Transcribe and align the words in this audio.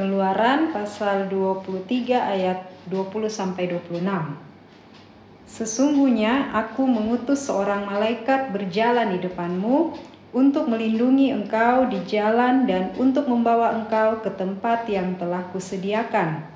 Keluaran 0.00 0.72
pasal 0.72 1.28
23 1.28 1.84
ayat 2.16 2.72
20 2.88 3.28
sampai 3.28 3.68
26. 3.68 4.00
Sesungguhnya 5.44 6.56
aku 6.56 6.88
mengutus 6.88 7.44
seorang 7.44 7.84
malaikat 7.84 8.48
berjalan 8.48 9.12
di 9.12 9.20
depanmu 9.20 9.92
untuk 10.32 10.72
melindungi 10.72 11.36
engkau 11.36 11.84
di 11.92 12.00
jalan 12.08 12.64
dan 12.64 12.96
untuk 12.96 13.28
membawa 13.28 13.76
engkau 13.76 14.24
ke 14.24 14.32
tempat 14.32 14.88
yang 14.88 15.20
telah 15.20 15.44
kusediakan. 15.52 16.48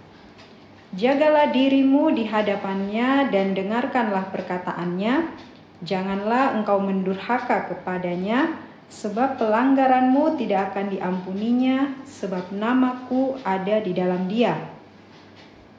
Jagalah 0.96 1.52
dirimu 1.52 2.16
di 2.16 2.24
hadapannya 2.24 3.29
dan 3.29 3.52
dengarkanlah 3.52 4.24
perkataannya. 4.32 5.36
Janganlah 5.84 6.56
engkau 6.56 6.80
mendurhaka 6.80 7.68
kepadanya, 7.68 8.56
sebab 8.95 9.42
pelanggaranmu 9.42 10.38
tidak 10.38 10.70
akan 10.70 10.94
diampuninya, 10.94 11.98
sebab 12.06 12.54
namaku 12.54 13.34
ada 13.43 13.82
di 13.82 13.90
dalam 13.90 14.30
dia. 14.30 14.71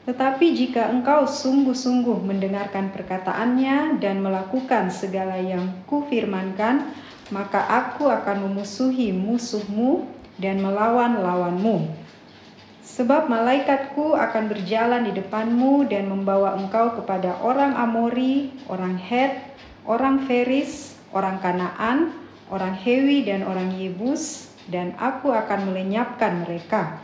Tetapi 0.04 0.54
jika 0.54 0.92
engkau 0.92 1.26
sungguh-sungguh 1.26 2.22
mendengarkan 2.22 2.94
perkataannya 2.94 3.98
dan 4.04 4.22
melakukan 4.22 4.92
segala 4.92 5.40
yang 5.40 5.82
kufirmankan, 5.88 6.92
maka 7.34 7.66
aku 7.66 8.06
akan 8.12 8.52
memusuhi 8.52 9.10
musuhmu 9.16 10.06
dan 10.38 10.62
melawan 10.62 11.24
lawanmu. 11.24 11.90
Sebab 12.86 13.26
malaikatku 13.32 14.14
akan 14.14 14.46
berjalan 14.46 15.10
di 15.10 15.18
depanmu 15.18 15.90
dan 15.90 16.06
membawa 16.06 16.54
engkau 16.54 16.94
kepada 17.02 17.42
orang 17.42 17.74
Amori, 17.74 18.54
orang 18.70 18.94
Het, 19.02 19.42
orang 19.90 20.22
Feris, 20.30 20.94
orang 21.10 21.42
Kanaan, 21.42 22.14
orang 22.50 22.78
Hewi 22.78 23.26
dan 23.26 23.46
orang 23.46 23.74
Yebus, 23.78 24.54
dan 24.70 24.98
aku 24.98 25.30
akan 25.30 25.72
melenyapkan 25.72 26.42
mereka. 26.42 26.98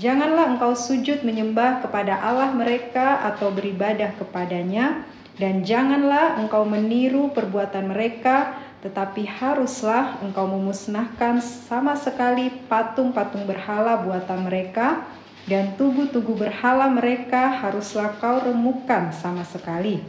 Janganlah 0.00 0.58
engkau 0.58 0.74
sujud 0.74 1.22
menyembah 1.22 1.84
kepada 1.84 2.18
Allah 2.18 2.50
mereka 2.50 3.22
atau 3.22 3.54
beribadah 3.54 4.10
kepadanya, 4.18 5.06
dan 5.38 5.62
janganlah 5.62 6.42
engkau 6.42 6.66
meniru 6.66 7.30
perbuatan 7.30 7.92
mereka, 7.92 8.58
tetapi 8.82 9.22
haruslah 9.28 10.18
engkau 10.26 10.50
memusnahkan 10.50 11.38
sama 11.38 11.94
sekali 11.94 12.50
patung-patung 12.66 13.46
berhala 13.46 14.02
buatan 14.02 14.42
mereka, 14.50 15.06
dan 15.46 15.74
tugu-tugu 15.78 16.38
berhala 16.38 16.90
mereka 16.90 17.50
haruslah 17.62 18.14
kau 18.18 18.42
remukkan 18.42 19.10
sama 19.14 19.42
sekali. 19.46 20.02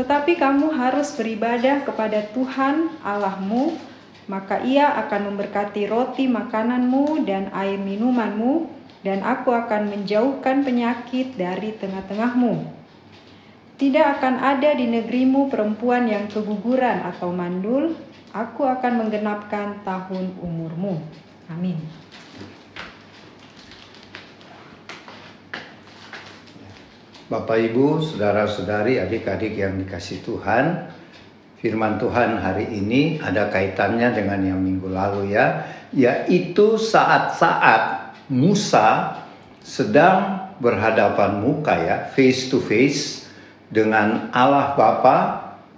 Tetapi 0.00 0.40
kamu 0.40 0.72
harus 0.80 1.12
beribadah 1.12 1.84
kepada 1.84 2.24
Tuhan 2.32 2.88
Allahmu, 3.04 3.76
maka 4.32 4.64
ia 4.64 4.88
akan 4.96 5.28
memberkati 5.28 5.84
roti 5.92 6.24
makananmu 6.24 7.28
dan 7.28 7.52
air 7.52 7.76
minumanmu, 7.76 8.72
dan 9.04 9.20
aku 9.20 9.52
akan 9.52 9.92
menjauhkan 9.92 10.64
penyakit 10.64 11.36
dari 11.36 11.76
tengah-tengahmu. 11.76 12.64
Tidak 13.76 14.06
akan 14.16 14.40
ada 14.40 14.72
di 14.72 14.88
negerimu 14.88 15.52
perempuan 15.52 16.08
yang 16.08 16.32
keguguran 16.32 17.04
atau 17.04 17.28
mandul, 17.28 17.92
aku 18.32 18.64
akan 18.64 19.04
menggenapkan 19.04 19.84
tahun 19.84 20.32
umurmu. 20.40 20.96
Amin. 21.52 21.76
Bapak 27.30 27.62
Ibu, 27.62 28.02
saudara-saudari, 28.02 28.98
adik-adik 28.98 29.54
yang 29.54 29.78
dikasih 29.78 30.18
Tuhan, 30.26 30.90
firman 31.62 31.94
Tuhan 32.02 32.42
hari 32.42 32.74
ini 32.74 33.22
ada 33.22 33.46
kaitannya 33.46 34.10
dengan 34.10 34.42
yang 34.42 34.58
minggu 34.58 34.90
lalu 34.90 35.38
ya, 35.38 35.62
yaitu 35.94 36.74
saat-saat 36.74 38.18
Musa 38.34 39.14
sedang 39.62 40.50
berhadapan 40.58 41.38
muka 41.38 41.78
ya, 41.78 41.96
face 42.10 42.50
to 42.50 42.58
face 42.58 43.30
dengan 43.70 44.34
Allah 44.34 44.74
Bapa 44.74 45.18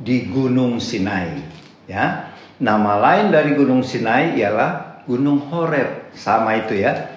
di 0.01 0.33
Gunung 0.33 0.81
Sinai 0.81 1.37
ya. 1.85 2.33
Nama 2.65 2.93
lain 2.97 3.29
dari 3.29 3.53
Gunung 3.53 3.85
Sinai 3.85 4.41
ialah 4.41 5.05
Gunung 5.05 5.53
Horeb, 5.53 6.17
sama 6.17 6.65
itu 6.65 6.81
ya. 6.81 7.13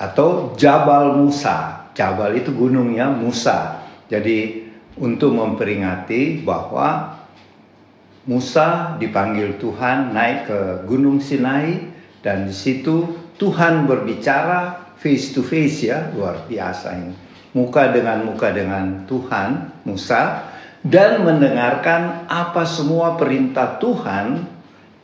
Atau 0.00 0.56
Jabal 0.56 1.20
Musa. 1.20 1.81
Jabal 1.92 2.36
itu 2.36 2.52
gunungnya 2.56 3.12
Musa. 3.12 3.84
Jadi 4.08 4.68
untuk 4.96 5.36
memperingati 5.36 6.44
bahwa 6.44 7.16
Musa 8.22 8.94
dipanggil 9.02 9.58
Tuhan 9.58 10.14
naik 10.14 10.46
ke 10.46 10.60
Gunung 10.86 11.18
Sinai 11.18 11.90
dan 12.22 12.46
di 12.46 12.54
situ 12.54 13.10
Tuhan 13.34 13.90
berbicara 13.90 14.94
face 14.94 15.34
to 15.34 15.42
face 15.42 15.90
ya, 15.90 16.14
luar 16.14 16.46
biasa 16.46 16.94
ini. 16.94 17.14
Muka 17.52 17.90
dengan 17.90 18.22
muka 18.22 18.54
dengan 18.54 19.04
Tuhan 19.10 19.82
Musa 19.84 20.48
dan 20.86 21.26
mendengarkan 21.26 22.30
apa 22.30 22.62
semua 22.62 23.18
perintah 23.18 23.76
Tuhan 23.82 24.46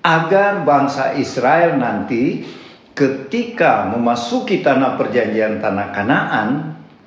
agar 0.01 0.63
bangsa 0.63 1.19
Israel 1.19 1.77
nanti 1.77 2.47
ketika 2.95 3.91
memasuki 3.91 4.63
tanah 4.63 4.95
perjanjian 4.95 5.59
tanah 5.59 5.89
Kanaan 5.91 6.49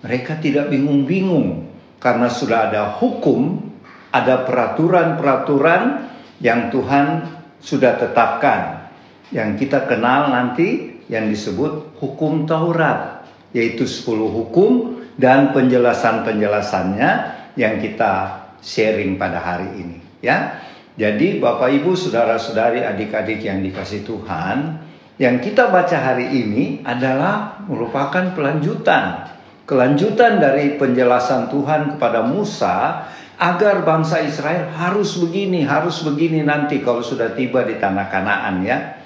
mereka 0.02 0.38
tidak 0.42 0.74
bingung-bingung 0.74 1.70
karena 2.02 2.28
sudah 2.28 2.74
ada 2.74 2.98
hukum, 2.98 3.62
ada 4.10 4.42
peraturan-peraturan 4.44 6.10
yang 6.42 6.74
Tuhan 6.74 7.30
sudah 7.62 8.02
tetapkan. 8.02 8.90
Yang 9.32 9.64
kita 9.64 9.88
kenal 9.88 10.34
nanti 10.34 11.00
yang 11.08 11.30
disebut 11.30 11.96
hukum 12.02 12.50
Taurat, 12.50 13.24
yaitu 13.54 13.86
10 13.88 14.28
hukum 14.28 15.00
dan 15.16 15.54
penjelasan-penjelasannya 15.56 17.10
yang 17.56 17.80
kita 17.80 18.42
sharing 18.60 19.16
pada 19.16 19.40
hari 19.40 19.70
ini, 19.80 19.98
ya. 20.20 20.60
Jadi 21.00 21.40
Bapak 21.40 21.72
Ibu, 21.72 21.96
saudara-saudari, 21.96 22.84
adik-adik 22.84 23.40
yang 23.48 23.64
dikasih 23.64 24.04
Tuhan, 24.04 24.84
yang 25.16 25.40
kita 25.40 25.72
baca 25.72 25.96
hari 25.96 26.28
ini 26.28 26.84
adalah 26.84 27.64
merupakan 27.64 28.36
pelanjutan 28.36 29.32
kelanjutan 29.72 30.44
dari 30.44 30.76
penjelasan 30.76 31.48
Tuhan 31.48 31.96
kepada 31.96 32.28
Musa 32.28 33.08
agar 33.40 33.88
bangsa 33.88 34.20
Israel 34.20 34.68
harus 34.76 35.16
begini, 35.16 35.64
harus 35.64 36.04
begini 36.04 36.44
nanti 36.44 36.84
kalau 36.84 37.00
sudah 37.00 37.32
tiba 37.32 37.64
di 37.64 37.80
tanah 37.80 38.12
Kanaan 38.12 38.68
ya. 38.68 39.00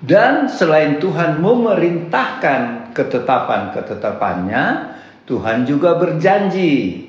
Dan 0.00 0.48
selain 0.48 0.96
Tuhan 0.96 1.44
memerintahkan 1.44 2.96
ketetapan-ketetapannya, 2.96 4.64
Tuhan 5.28 5.68
juga 5.68 6.00
berjanji 6.00 7.04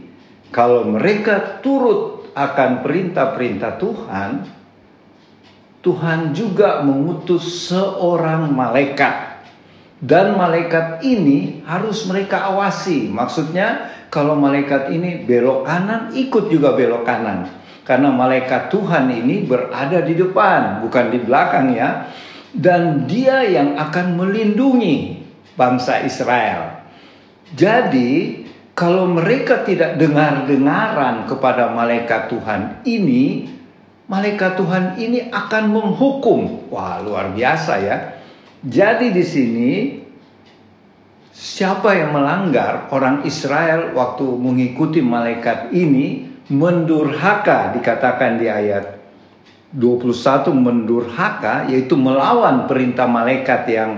kalau 0.51 0.83
mereka 0.91 1.63
turut 1.63 2.27
akan 2.35 2.83
perintah-perintah 2.83 3.79
Tuhan, 3.79 4.31
Tuhan 5.79 6.35
juga 6.35 6.83
mengutus 6.83 7.71
seorang 7.71 8.51
malaikat 8.51 9.30
dan 10.01 10.33
malaikat 10.33 11.05
ini 11.05 11.61
harus 11.69 12.09
mereka 12.09 12.49
awasi. 12.49 13.05
Maksudnya 13.05 13.93
kalau 14.09 14.33
malaikat 14.33 14.89
ini 14.89 15.21
belok 15.29 15.69
kanan, 15.69 16.09
ikut 16.17 16.49
juga 16.49 16.73
belok 16.73 17.05
kanan. 17.05 17.45
Karena 17.85 18.09
malaikat 18.09 18.73
Tuhan 18.73 19.13
ini 19.13 19.45
berada 19.45 20.01
di 20.01 20.17
depan, 20.17 20.81
bukan 20.81 21.05
di 21.13 21.21
belakang 21.21 21.77
ya. 21.77 22.09
Dan 22.51 23.05
dia 23.05 23.45
yang 23.45 23.77
akan 23.77 24.17
melindungi 24.17 25.21
bangsa 25.53 26.01
Israel. 26.01 26.81
Jadi 27.53 28.41
kalau 28.73 29.05
mereka 29.05 29.61
tidak 29.61 30.01
dengar-dengaran 30.01 31.29
kepada 31.29 31.71
malaikat 31.77 32.27
Tuhan 32.27 32.81
ini, 32.89 33.47
malaikat 34.09 34.57
Tuhan 34.57 34.97
ini 34.97 35.29
akan 35.29 35.63
menghukum. 35.69 36.73
Wah, 36.73 36.99
luar 37.05 37.31
biasa 37.37 37.73
ya 37.79 37.97
jadi 38.61 39.09
di 39.09 39.25
sini 39.25 39.69
siapa 41.31 41.95
yang 41.95 42.15
melanggar 42.15 42.91
orang 42.91 43.23
Israel 43.23 43.95
waktu 43.95 44.23
mengikuti 44.23 44.99
malaikat 44.99 45.71
ini 45.71 46.27
mendurhaka 46.51 47.75
dikatakan 47.75 48.37
di 48.37 48.51
ayat 48.51 48.99
21 49.71 50.51
mendurhaka 50.51 51.71
yaitu 51.71 51.95
melawan 51.95 52.67
perintah 52.67 53.07
malaikat 53.07 53.63
yang 53.71 53.91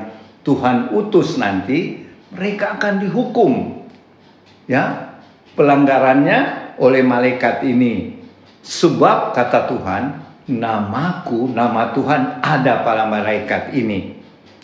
Tuhan 0.45 0.93
utus 0.93 1.41
nanti 1.41 2.05
mereka 2.29 2.77
akan 2.77 2.93
dihukum. 3.01 3.51
Ya 4.69 5.13
pelanggarannya 5.57 6.73
oleh 6.77 7.01
malaikat 7.01 7.65
ini. 7.65 8.21
Sebab 8.63 9.35
kata 9.35 9.67
Tuhan 9.67 10.03
namaku 10.47 11.51
nama 11.51 11.91
Tuhan 11.91 12.43
ada 12.43 12.83
pada 12.83 13.07
malaikat 13.07 13.75
ini. 13.75 14.19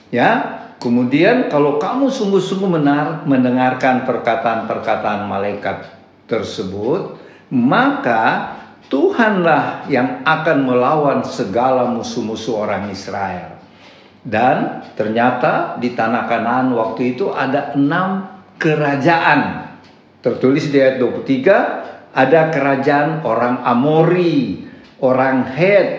Ya, 0.10 0.59
kemudian 0.80 1.52
kalau 1.52 1.78
kamu 1.78 2.08
sungguh-sungguh 2.10 2.72
mendengarkan 3.28 4.08
perkataan-perkataan 4.08 5.28
malaikat 5.28 5.92
tersebut, 6.26 7.20
maka 7.52 8.56
Tuhanlah 8.90 9.86
yang 9.86 10.26
akan 10.26 10.66
melawan 10.66 11.22
segala 11.22 11.86
musuh-musuh 11.94 12.66
orang 12.66 12.90
Israel. 12.90 13.62
Dan 14.26 14.82
ternyata 14.98 15.78
di 15.78 15.94
tanah 15.94 16.26
Kanaan 16.26 16.74
waktu 16.74 17.14
itu 17.14 17.30
ada 17.30 17.78
enam 17.78 18.26
kerajaan. 18.58 19.70
Tertulis 20.26 20.74
di 20.74 20.82
ayat 20.82 20.98
23, 20.98 22.18
ada 22.18 22.50
kerajaan 22.50 23.22
orang 23.24 23.62
Amori, 23.64 24.66
orang 25.00 25.48
Het, 25.54 25.90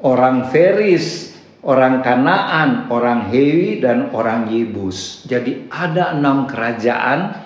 orang 0.00 0.48
Feris, 0.48 1.36
orang 1.68 2.00
Kanaan, 2.00 2.88
orang 2.88 3.28
Hewi, 3.28 3.84
dan 3.84 4.08
orang 4.16 4.48
Yebus. 4.48 5.28
Jadi 5.28 5.68
ada 5.68 6.16
enam 6.16 6.48
kerajaan 6.48 7.44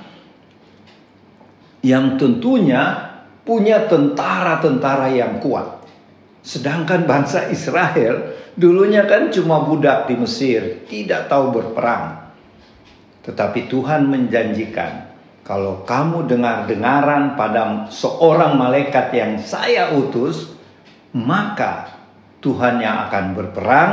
yang 1.83 2.15
tentunya 2.15 3.11
punya 3.43 3.91
tentara-tentara 3.91 5.11
yang 5.11 5.43
kuat. 5.43 5.83
Sedangkan 6.47 7.03
bangsa 7.03 7.51
Israel 7.51 8.39
dulunya 8.55 9.03
kan 9.11 9.35
cuma 9.35 9.67
budak 9.67 10.07
di 10.07 10.15
Mesir, 10.15 10.87
tidak 10.87 11.27
tahu 11.27 11.51
berperang. 11.51 12.31
Tetapi 13.27 13.67
Tuhan 13.67 14.07
menjanjikan, 14.07 15.11
kalau 15.43 15.83
kamu 15.83 16.31
dengar-dengaran 16.31 17.35
pada 17.35 17.91
seorang 17.91 18.55
malaikat 18.55 19.11
yang 19.15 19.33
saya 19.43 19.95
utus, 19.95 20.55
maka 21.15 22.02
Tuhan 22.43 22.83
yang 22.83 23.07
akan 23.09 23.25
berperang 23.39 23.93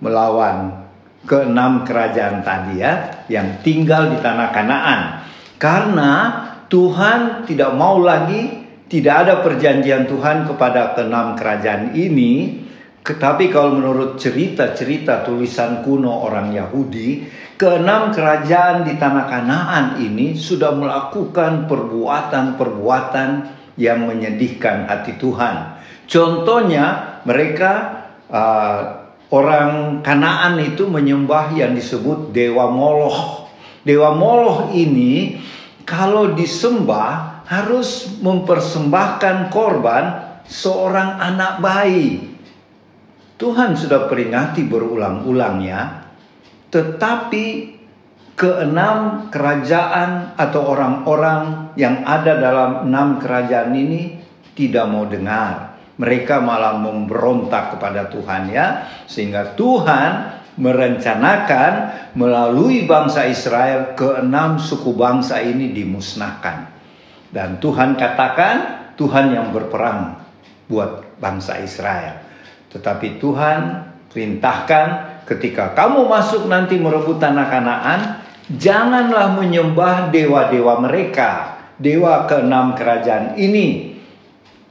melawan 0.00 0.88
keenam 1.28 1.84
kerajaan 1.84 2.40
tadi 2.40 2.80
ya 2.80 3.22
yang 3.28 3.60
tinggal 3.60 4.08
di 4.08 4.18
tanah 4.24 4.48
Kanaan. 4.50 5.00
Karena 5.60 6.12
Tuhan 6.72 7.44
tidak 7.44 7.76
mau 7.76 8.00
lagi 8.00 8.60
tidak 8.90 9.14
ada 9.22 9.34
perjanjian 9.46 10.10
Tuhan 10.10 10.50
kepada 10.50 10.98
keenam 10.98 11.38
kerajaan 11.38 11.94
ini, 11.94 12.58
tetapi 13.06 13.46
kalau 13.46 13.78
menurut 13.78 14.18
cerita-cerita 14.18 15.22
tulisan 15.22 15.86
kuno 15.86 16.26
orang 16.26 16.50
Yahudi, 16.50 17.22
keenam 17.54 18.10
kerajaan 18.10 18.82
di 18.82 18.98
tanah 18.98 19.30
Kanaan 19.30 19.86
ini 20.02 20.34
sudah 20.34 20.74
melakukan 20.74 21.70
perbuatan-perbuatan 21.70 23.28
yang 23.78 24.10
menyedihkan 24.10 24.90
hati 24.90 25.14
Tuhan. 25.22 25.78
Contohnya, 26.10 27.09
mereka 27.24 27.72
uh, 28.30 28.78
orang 29.30 30.02
Kanaan 30.02 30.58
itu 30.60 30.86
menyembah 30.90 31.54
yang 31.54 31.72
disebut 31.72 32.34
dewa 32.34 32.68
Moloch. 32.70 33.48
Dewa 33.86 34.12
Moloch 34.12 34.74
ini 34.76 35.40
kalau 35.86 36.36
disembah 36.36 37.42
harus 37.50 38.20
mempersembahkan 38.22 39.50
korban 39.50 40.04
seorang 40.46 41.18
anak 41.18 41.52
bayi. 41.58 42.30
Tuhan 43.40 43.72
sudah 43.72 44.06
peringati 44.06 44.68
berulang-ulang 44.68 45.56
ya. 45.64 45.82
Tetapi 46.70 47.44
keenam 48.36 49.28
kerajaan 49.32 50.36
atau 50.36 50.60
orang-orang 50.70 51.72
yang 51.74 52.04
ada 52.04 52.36
dalam 52.38 52.88
enam 52.88 53.18
kerajaan 53.18 53.72
ini 53.74 54.20
tidak 54.54 54.86
mau 54.88 55.08
dengar. 55.08 55.69
Mereka 56.00 56.40
malah 56.40 56.80
memberontak 56.80 57.76
kepada 57.76 58.08
Tuhan 58.08 58.48
ya. 58.48 58.88
Sehingga 59.04 59.52
Tuhan 59.52 60.40
merencanakan 60.56 61.72
melalui 62.16 62.88
bangsa 62.88 63.28
Israel 63.28 63.92
keenam 63.92 64.56
suku 64.56 64.96
bangsa 64.96 65.44
ini 65.44 65.76
dimusnahkan. 65.76 66.68
Dan 67.30 67.62
Tuhan 67.62 67.94
katakan 67.94 68.56
Tuhan 68.98 69.32
yang 69.32 69.52
berperang 69.54 70.18
buat 70.66 71.16
bangsa 71.22 71.60
Israel. 71.62 72.20
Tetapi 72.70 73.16
Tuhan 73.16 73.60
perintahkan 74.10 74.86
ketika 75.26 75.72
kamu 75.78 76.10
masuk 76.10 76.50
nanti 76.50 76.76
merebut 76.76 77.22
tanah 77.22 77.46
Kanaan, 77.46 78.00
janganlah 78.50 79.38
menyembah 79.38 80.10
dewa-dewa 80.10 80.82
mereka, 80.82 81.58
dewa 81.78 82.26
keenam 82.26 82.74
kerajaan 82.74 83.38
ini. 83.38 83.89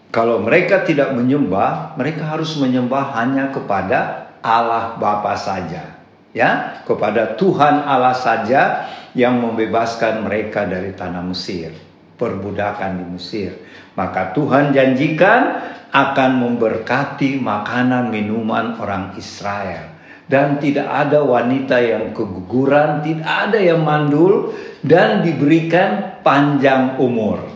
Kalau 0.09 0.41
mereka 0.41 0.81
tidak 0.85 1.13
menyembah, 1.13 1.94
mereka 1.94 2.25
harus 2.25 2.57
menyembah 2.57 3.13
hanya 3.13 3.53
kepada 3.53 4.31
Allah 4.41 4.97
Bapa 4.97 5.38
saja. 5.38 6.01
Ya, 6.29 6.81
kepada 6.85 7.33
Tuhan 7.38 7.85
Allah 7.85 8.13
saja 8.13 8.85
yang 9.17 9.41
membebaskan 9.41 10.21
mereka 10.25 10.65
dari 10.65 10.94
tanah 10.94 11.25
Mesir 11.25 11.89
perbudakan 12.19 13.00
di 13.00 13.06
Mesir. 13.15 13.51
Maka 13.95 14.35
Tuhan 14.35 14.75
janjikan 14.75 15.41
akan 15.89 16.31
memberkati 16.44 17.39
makanan 17.39 18.12
minuman 18.12 18.75
orang 18.77 19.15
Israel. 19.15 19.95
Dan 20.29 20.62
tidak 20.62 20.85
ada 20.85 21.25
wanita 21.25 21.81
yang 21.81 22.13
keguguran, 22.13 23.01
tidak 23.01 23.25
ada 23.25 23.57
yang 23.57 23.81
mandul, 23.81 24.53
dan 24.85 25.25
diberikan 25.25 26.21
panjang 26.21 27.01
umur. 27.01 27.50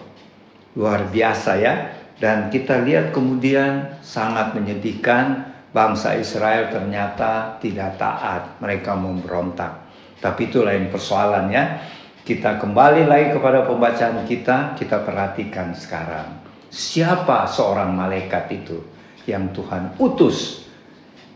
Luar 0.73 1.05
biasa 1.05 1.51
ya. 1.61 1.92
Dan 2.23 2.47
kita 2.47 2.87
lihat 2.87 3.11
kemudian 3.11 3.99
sangat 3.99 4.55
menyedihkan 4.55 5.43
bangsa 5.75 6.15
Israel 6.15 6.71
ternyata 6.71 7.59
tidak 7.59 7.99
taat. 7.99 8.63
Mereka 8.63 8.95
memberontak. 8.95 9.91
Tapi 10.23 10.47
itu 10.47 10.63
lain 10.63 10.87
persoalannya. 10.87 11.83
Kita 12.23 12.63
kembali 12.63 13.11
lagi 13.11 13.35
kepada 13.35 13.67
pembacaan 13.67 14.23
kita, 14.23 14.79
kita 14.79 15.03
perhatikan 15.03 15.75
sekarang. 15.75 16.39
Siapa 16.71 17.43
seorang 17.43 17.91
malaikat 17.91 18.47
itu 18.55 18.79
yang 19.27 19.51
Tuhan 19.51 19.99
utus? 19.99 20.63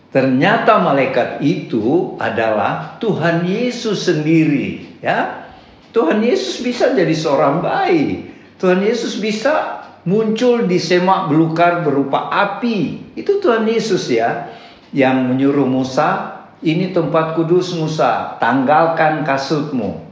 Ternyata 0.07 0.79
malaikat 0.79 1.43
itu 1.43 2.15
adalah 2.15 2.95
Tuhan 3.03 3.43
Yesus 3.43 4.07
sendiri, 4.07 5.03
ya. 5.03 5.51
Tuhan 5.91 6.23
Yesus 6.23 6.63
bisa 6.63 6.95
jadi 6.95 7.11
seorang 7.11 7.59
bayi. 7.59 8.36
Tuhan 8.57 8.81
Yesus 8.81 9.21
bisa 9.21 9.85
muncul 10.07 10.65
di 10.65 10.81
semak 10.81 11.29
belukar 11.29 11.85
berupa 11.85 12.31
api. 12.33 13.11
Itu 13.13 13.37
Tuhan 13.37 13.69
Yesus 13.69 14.09
ya 14.09 14.49
yang 14.95 15.29
menyuruh 15.29 15.67
Musa, 15.67 16.41
ini 16.63 16.89
tempat 16.89 17.37
kudus 17.37 17.75
Musa, 17.77 18.39
tanggalkan 18.41 19.21
kasutmu. 19.27 20.07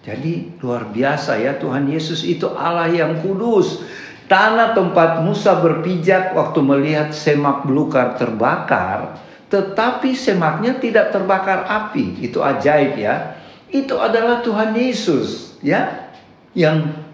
Jadi 0.00 0.56
luar 0.64 0.88
biasa 0.88 1.36
ya 1.40 1.58
Tuhan 1.60 1.90
Yesus 1.90 2.24
itu 2.24 2.48
Allah 2.52 2.88
yang 2.88 3.20
kudus. 3.20 3.84
Tanah 4.30 4.78
tempat 4.78 5.26
Musa 5.26 5.58
berpijak 5.58 6.38
waktu 6.38 6.62
melihat 6.62 7.10
semak 7.10 7.66
belukar 7.66 8.14
terbakar, 8.14 9.18
tetapi 9.50 10.14
semaknya 10.14 10.78
tidak 10.78 11.10
terbakar 11.10 11.66
api. 11.66 12.22
Itu 12.22 12.38
ajaib 12.38 12.94
ya. 12.94 13.34
Itu 13.66 13.98
adalah 13.98 14.38
Tuhan 14.46 14.70
Yesus 14.78 15.58
ya 15.66 16.14
yang 16.54 17.09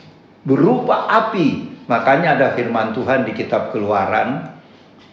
berupa 0.47 1.11
api. 1.11 1.75
Makanya 1.91 2.39
ada 2.39 2.47
firman 2.55 2.95
Tuhan 2.95 3.27
di 3.27 3.35
kitab 3.35 3.75
Keluaran, 3.75 4.57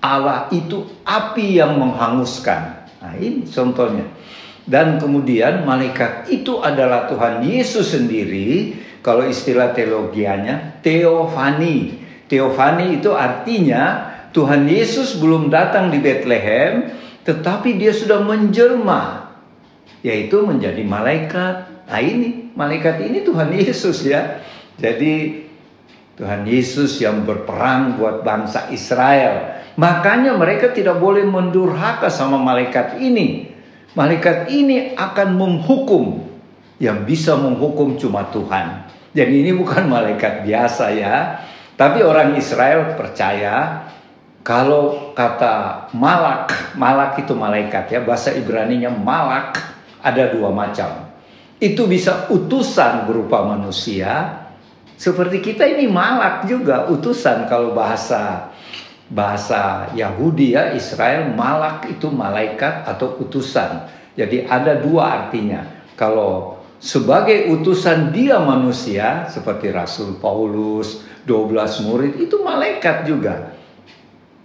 Allah 0.01 0.49
itu 0.53 0.85
api 1.05 1.57
yang 1.57 1.77
menghanguskan. 1.81 2.61
Nah, 3.01 3.13
ini 3.17 3.45
contohnya. 3.49 4.05
Dan 4.63 4.95
kemudian 4.95 5.67
malaikat 5.67 6.31
itu 6.31 6.63
adalah 6.63 7.11
Tuhan 7.11 7.43
Yesus 7.43 7.91
sendiri. 7.91 8.79
Kalau 9.03 9.27
istilah 9.27 9.75
teologianya, 9.75 10.79
teofani. 10.79 11.99
Teofani 12.31 13.03
itu 13.03 13.11
artinya 13.11 14.13
Tuhan 14.31 14.63
Yesus 14.65 15.19
belum 15.19 15.51
datang 15.51 15.91
di 15.91 15.99
Bethlehem, 15.99 16.95
tetapi 17.27 17.75
dia 17.75 17.91
sudah 17.91 18.23
menjelma, 18.23 19.35
yaitu 20.01 20.41
menjadi 20.47 20.79
malaikat. 20.87 21.85
Nah 21.91 21.99
ini, 21.99 22.55
malaikat 22.55 23.03
ini 23.03 23.27
Tuhan 23.27 23.51
Yesus 23.51 24.07
ya. 24.07 24.39
Jadi 24.77 25.45
Tuhan 26.13 26.45
Yesus 26.45 27.01
yang 27.01 27.25
berperang 27.25 27.97
buat 27.97 28.21
bangsa 28.21 28.69
Israel. 28.69 29.65
Makanya 29.73 30.37
mereka 30.37 30.69
tidak 30.69 31.01
boleh 31.01 31.25
mendurhaka 31.25 32.13
sama 32.13 32.37
malaikat 32.37 33.01
ini. 33.01 33.49
Malaikat 33.97 34.49
ini 34.53 34.93
akan 34.93 35.29
menghukum. 35.33 36.21
Yang 36.77 36.97
bisa 37.09 37.33
menghukum 37.37 37.97
cuma 37.97 38.29
Tuhan. 38.29 38.89
Jadi 39.13 39.45
ini 39.45 39.51
bukan 39.53 39.89
malaikat 39.89 40.45
biasa 40.45 40.85
ya. 40.93 41.41
Tapi 41.73 42.05
orang 42.05 42.37
Israel 42.37 42.93
percaya 42.93 43.89
kalau 44.43 45.15
kata 45.15 45.87
malak, 45.95 46.75
malak 46.75 47.15
itu 47.23 47.31
malaikat 47.31 47.87
ya, 47.89 48.03
bahasa 48.03 48.35
Ibrani-nya 48.35 48.91
malak 48.91 49.55
ada 50.03 50.29
dua 50.29 50.51
macam. 50.51 51.15
Itu 51.63 51.87
bisa 51.87 52.27
utusan 52.27 53.07
berupa 53.07 53.47
manusia, 53.47 54.42
seperti 54.97 55.41
kita 55.41 55.65
ini 55.65 55.89
malak 55.89 56.45
juga 56.45 56.87
utusan 56.89 57.49
kalau 57.49 57.73
bahasa 57.73 58.53
bahasa 59.13 59.93
Yahudi 59.93 60.57
ya 60.57 60.73
Israel 60.73 61.33
malak 61.33 61.89
itu 61.91 62.09
malaikat 62.09 62.87
atau 62.87 63.19
utusan. 63.21 63.89
Jadi 64.13 64.45
ada 64.45 64.77
dua 64.77 65.25
artinya. 65.25 65.65
Kalau 65.93 66.61
sebagai 66.81 67.49
utusan 67.53 68.13
dia 68.13 68.41
manusia 68.41 69.29
seperti 69.29 69.69
Rasul 69.69 70.17
Paulus, 70.17 71.05
12 71.25 71.87
murid 71.87 72.13
itu 72.19 72.41
malaikat 72.43 73.07
juga. 73.07 73.55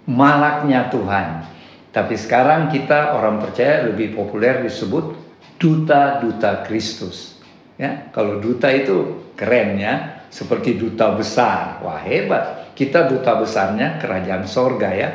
Malaknya 0.09 0.89
Tuhan. 0.89 1.45
Tapi 1.93 2.15
sekarang 2.17 2.73
kita 2.73 3.17
orang 3.17 3.43
percaya 3.43 3.85
lebih 3.89 4.17
populer 4.17 4.65
disebut 4.65 5.17
duta-duta 5.59 6.65
Kristus. 6.65 7.38
Ya, 7.79 8.11
kalau 8.11 8.43
duta 8.43 8.67
itu 8.75 9.31
keren 9.39 9.79
ya, 9.79 10.27
seperti 10.29 10.75
duta 10.75 11.15
besar. 11.15 11.79
Wah, 11.87 12.03
hebat. 12.03 12.75
Kita 12.75 13.07
duta 13.07 13.39
besarnya 13.39 14.03
kerajaan 14.03 14.45
sorga 14.47 14.91
ya. 14.91 15.11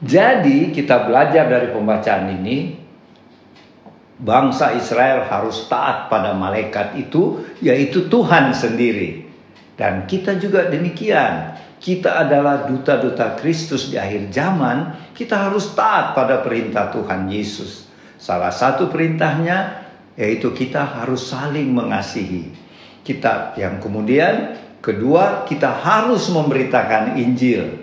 Jadi 0.00 0.72
kita 0.72 1.06
belajar 1.06 1.50
dari 1.50 1.68
pembacaan 1.74 2.30
ini 2.40 2.72
bangsa 4.20 4.76
Israel 4.76 5.28
harus 5.28 5.68
taat 5.68 6.12
pada 6.12 6.36
malaikat 6.36 6.96
itu 6.96 7.44
yaitu 7.60 8.08
Tuhan 8.08 8.52
sendiri. 8.52 9.28
Dan 9.76 10.04
kita 10.04 10.36
juga 10.36 10.68
demikian. 10.68 11.56
Kita 11.80 12.20
adalah 12.28 12.68
duta-duta 12.68 13.40
Kristus 13.40 13.88
di 13.88 13.96
akhir 13.96 14.28
zaman, 14.28 14.92
kita 15.16 15.48
harus 15.48 15.72
taat 15.72 16.12
pada 16.12 16.44
perintah 16.44 16.92
Tuhan 16.92 17.24
Yesus. 17.32 17.88
Salah 18.20 18.52
satu 18.52 18.92
perintahnya 18.92 19.79
yaitu 20.20 20.52
kita 20.52 20.84
harus 20.84 21.32
saling 21.32 21.72
mengasihi. 21.72 22.52
Kita 23.00 23.56
yang 23.56 23.80
kemudian 23.80 24.60
kedua 24.84 25.48
kita 25.48 25.80
harus 25.80 26.28
memberitakan 26.28 27.16
Injil 27.16 27.80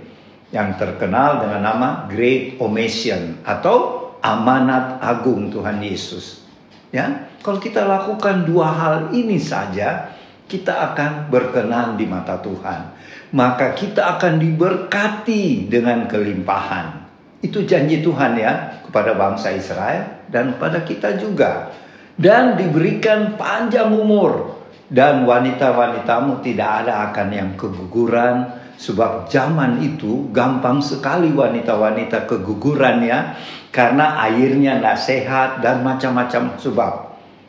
yang 0.53 0.77
terkenal 0.77 1.41
dengan 1.41 1.65
nama 1.65 1.89
Great 2.05 2.61
Omission 2.61 3.41
atau 3.41 4.13
amanat 4.21 5.01
agung 5.01 5.49
Tuhan 5.49 5.81
Yesus. 5.81 6.45
Ya, 6.93 7.27
kalau 7.41 7.57
kita 7.57 7.83
lakukan 7.83 8.47
dua 8.47 8.69
hal 8.71 8.95
ini 9.11 9.41
saja, 9.41 10.13
kita 10.47 10.93
akan 10.93 11.27
berkenan 11.27 11.99
di 11.99 12.07
mata 12.07 12.39
Tuhan. 12.39 12.95
Maka 13.35 13.75
kita 13.75 14.15
akan 14.15 14.39
diberkati 14.39 15.67
dengan 15.67 16.07
kelimpahan. 16.07 17.03
Itu 17.43 17.67
janji 17.67 17.99
Tuhan 17.99 18.39
ya 18.39 18.79
kepada 18.87 19.19
bangsa 19.19 19.51
Israel 19.51 20.23
dan 20.31 20.55
pada 20.55 20.87
kita 20.87 21.19
juga. 21.19 21.75
Dan 22.17 22.57
diberikan 22.57 23.37
panjang 23.37 23.93
umur. 23.93 24.57
Dan 24.87 25.23
wanita-wanitamu 25.29 26.41
tidak 26.41 26.85
ada 26.85 27.11
akan 27.11 27.27
yang 27.29 27.51
keguguran. 27.53 28.65
Sebab 28.77 29.25
zaman 29.25 29.81
itu 29.81 30.29
gampang 30.29 30.81
sekali 30.81 31.33
wanita-wanita 31.33 32.29
keguguran 32.29 33.05
ya. 33.05 33.37
Karena 33.69 34.17
airnya 34.25 34.77
tidak 34.81 34.97
sehat 34.97 35.49
dan 35.61 35.85
macam-macam 35.85 36.57
sebab. 36.57 36.93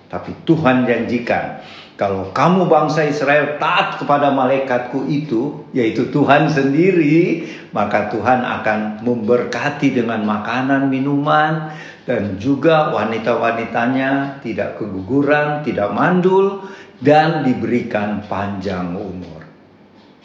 Tapi 0.09 0.33
Tuhan 0.45 0.89
janjikan 0.89 1.61
kalau 1.99 2.31
kamu 2.31 2.71
bangsa 2.71 3.11
Israel 3.11 3.59
taat 3.59 3.99
kepada 3.99 4.31
malaikatku 4.31 5.11
itu, 5.11 5.67
yaitu 5.75 6.15
Tuhan 6.15 6.47
sendiri, 6.47 7.43
maka 7.75 8.07
Tuhan 8.07 8.39
akan 8.39 9.03
memberkati 9.03 9.99
dengan 9.99 10.23
makanan, 10.23 10.87
minuman, 10.87 11.75
dan 12.09 12.41
juga 12.41 12.89
wanita-wanitanya 12.97 14.41
tidak 14.41 14.81
keguguran, 14.81 15.61
tidak 15.61 15.93
mandul, 15.93 16.65
dan 17.05 17.45
diberikan 17.45 18.25
panjang 18.25 18.97
umur. 18.97 19.45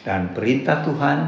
Dan 0.00 0.32
perintah 0.32 0.80
Tuhan, 0.80 1.18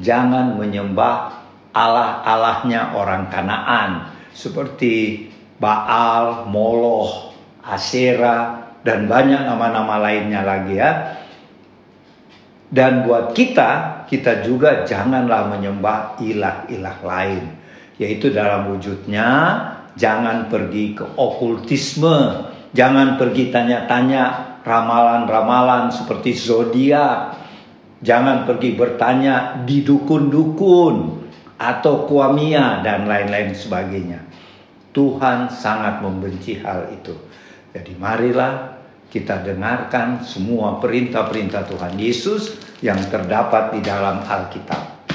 jangan 0.00 0.56
menyembah 0.56 1.36
Allah-Allahnya 1.76 2.96
orang 2.96 3.28
Kanaan, 3.28 3.90
seperti 4.32 5.28
Baal, 5.60 6.48
Moloch, 6.48 7.36
Asera, 7.60 8.72
dan 8.80 9.04
banyak 9.12 9.44
nama-nama 9.44 10.00
lainnya 10.00 10.40
lagi 10.40 10.80
ya. 10.80 11.12
Dan 12.72 13.04
buat 13.04 13.36
kita, 13.36 14.04
kita 14.08 14.40
juga 14.48 14.88
janganlah 14.88 15.52
menyembah 15.52 16.16
ilah-ilah 16.24 16.98
lain. 17.04 17.44
Yaitu 18.00 18.32
dalam 18.32 18.72
wujudnya, 18.72 19.28
jangan 19.96 20.46
pergi 20.52 20.94
ke 20.94 21.04
okultisme. 21.16 22.52
Jangan 22.76 23.16
pergi 23.16 23.48
tanya-tanya 23.48 24.22
ramalan-ramalan 24.60 25.88
seperti 25.88 26.36
zodiak. 26.36 27.40
Jangan 28.04 28.44
pergi 28.44 28.76
bertanya 28.76 29.64
di 29.64 29.80
dukun-dukun 29.80 31.24
atau 31.56 32.04
kuamia 32.04 32.84
dan 32.84 33.08
lain-lain 33.08 33.56
sebagainya. 33.56 34.20
Tuhan 34.92 35.48
sangat 35.48 36.04
membenci 36.04 36.60
hal 36.60 36.92
itu. 36.92 37.16
Jadi 37.72 37.96
marilah 37.96 38.76
kita 39.08 39.40
dengarkan 39.40 40.20
semua 40.20 40.76
perintah-perintah 40.76 41.64
Tuhan 41.64 41.96
Yesus 41.96 42.60
yang 42.84 43.00
terdapat 43.08 43.72
di 43.76 43.80
dalam 43.80 44.20
Alkitab. 44.20 45.08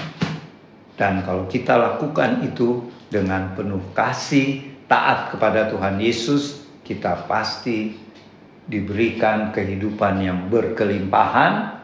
Dan 0.97 1.21
kalau 1.25 1.45
kita 1.45 1.77
lakukan 1.77 2.45
itu 2.45 2.89
dengan 3.09 3.53
penuh 3.57 3.81
kasih, 3.93 4.70
taat 4.91 5.31
kepada 5.31 5.71
Tuhan 5.71 6.03
Yesus, 6.03 6.67
kita 6.83 7.23
pasti 7.31 7.95
diberikan 8.67 9.55
kehidupan 9.55 10.19
yang 10.19 10.39
berkelimpahan, 10.51 11.79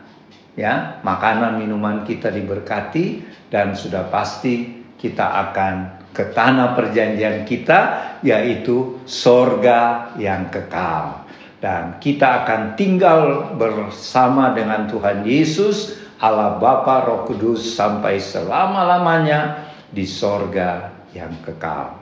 ya, 0.59 0.99
makanan 1.07 1.63
minuman 1.63 2.03
kita 2.03 2.27
diberkati 2.27 3.23
dan 3.47 3.71
sudah 3.71 4.11
pasti 4.11 4.83
kita 4.99 5.23
akan 5.47 6.03
ke 6.11 6.35
tanah 6.35 6.75
perjanjian 6.75 7.47
kita 7.47 7.79
yaitu 8.25 8.99
sorga 9.05 10.11
yang 10.17 10.49
kekal 10.49 11.27
dan 11.61 11.97
kita 12.01 12.45
akan 12.45 12.73
tinggal 12.77 13.53
bersama 13.57 14.53
dengan 14.53 14.89
Tuhan 14.89 15.25
Yesus 15.25 15.97
Allah 16.17 16.57
Bapa 16.57 17.05
Roh 17.05 17.29
Kudus 17.29 17.77
sampai 17.77 18.17
selama-lamanya 18.17 19.69
di 19.93 20.05
sorga 20.05 20.89
yang 21.13 21.33
kekal. 21.45 21.96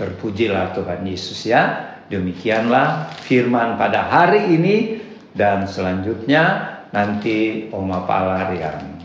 Terpujilah 0.00 0.72
Tuhan 0.72 1.04
Yesus 1.04 1.44
ya. 1.44 1.92
Demikianlah 2.08 3.12
firman 3.20 3.76
pada 3.76 4.08
hari 4.08 4.56
ini 4.56 4.96
dan 5.36 5.68
selanjutnya 5.68 6.72
nanti 6.88 7.68
Oma 7.68 8.08
Palar 8.08 8.48
yang 8.56 8.96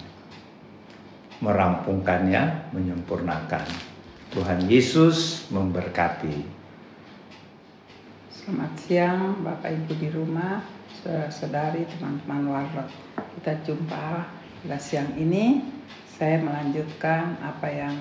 merampungkannya, 1.44 2.72
menyempurnakan. 2.72 3.68
Tuhan 4.32 4.72
Yesus 4.72 5.52
memberkati. 5.52 6.48
Selamat 8.32 8.72
siang 8.80 9.44
Bapak 9.44 9.76
Ibu 9.76 10.00
di 10.00 10.10
rumah, 10.16 10.64
saudara-saudari, 11.04 11.92
teman-teman 11.92 12.56
warlot. 12.56 12.88
Kita 13.36 13.52
jumpa 13.68 14.32
pada 14.64 14.80
siang 14.80 15.12
ini. 15.20 15.60
Saya 16.16 16.40
melanjutkan 16.40 17.36
apa 17.44 17.68
yang 17.68 18.00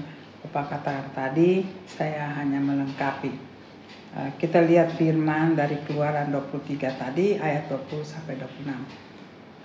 Bapak 0.55 0.87
katakan 0.87 1.11
tadi, 1.19 1.67
saya 1.83 2.31
hanya 2.39 2.63
melengkapi. 2.63 3.27
Eh, 4.15 4.31
kita 4.39 4.63
lihat 4.63 4.95
firman 4.95 5.59
dari 5.59 5.83
keluaran 5.83 6.31
23 6.31 6.95
tadi, 6.95 7.35
ayat 7.43 7.67
20 7.67 8.07
sampai 8.07 8.39
26. 8.39 8.87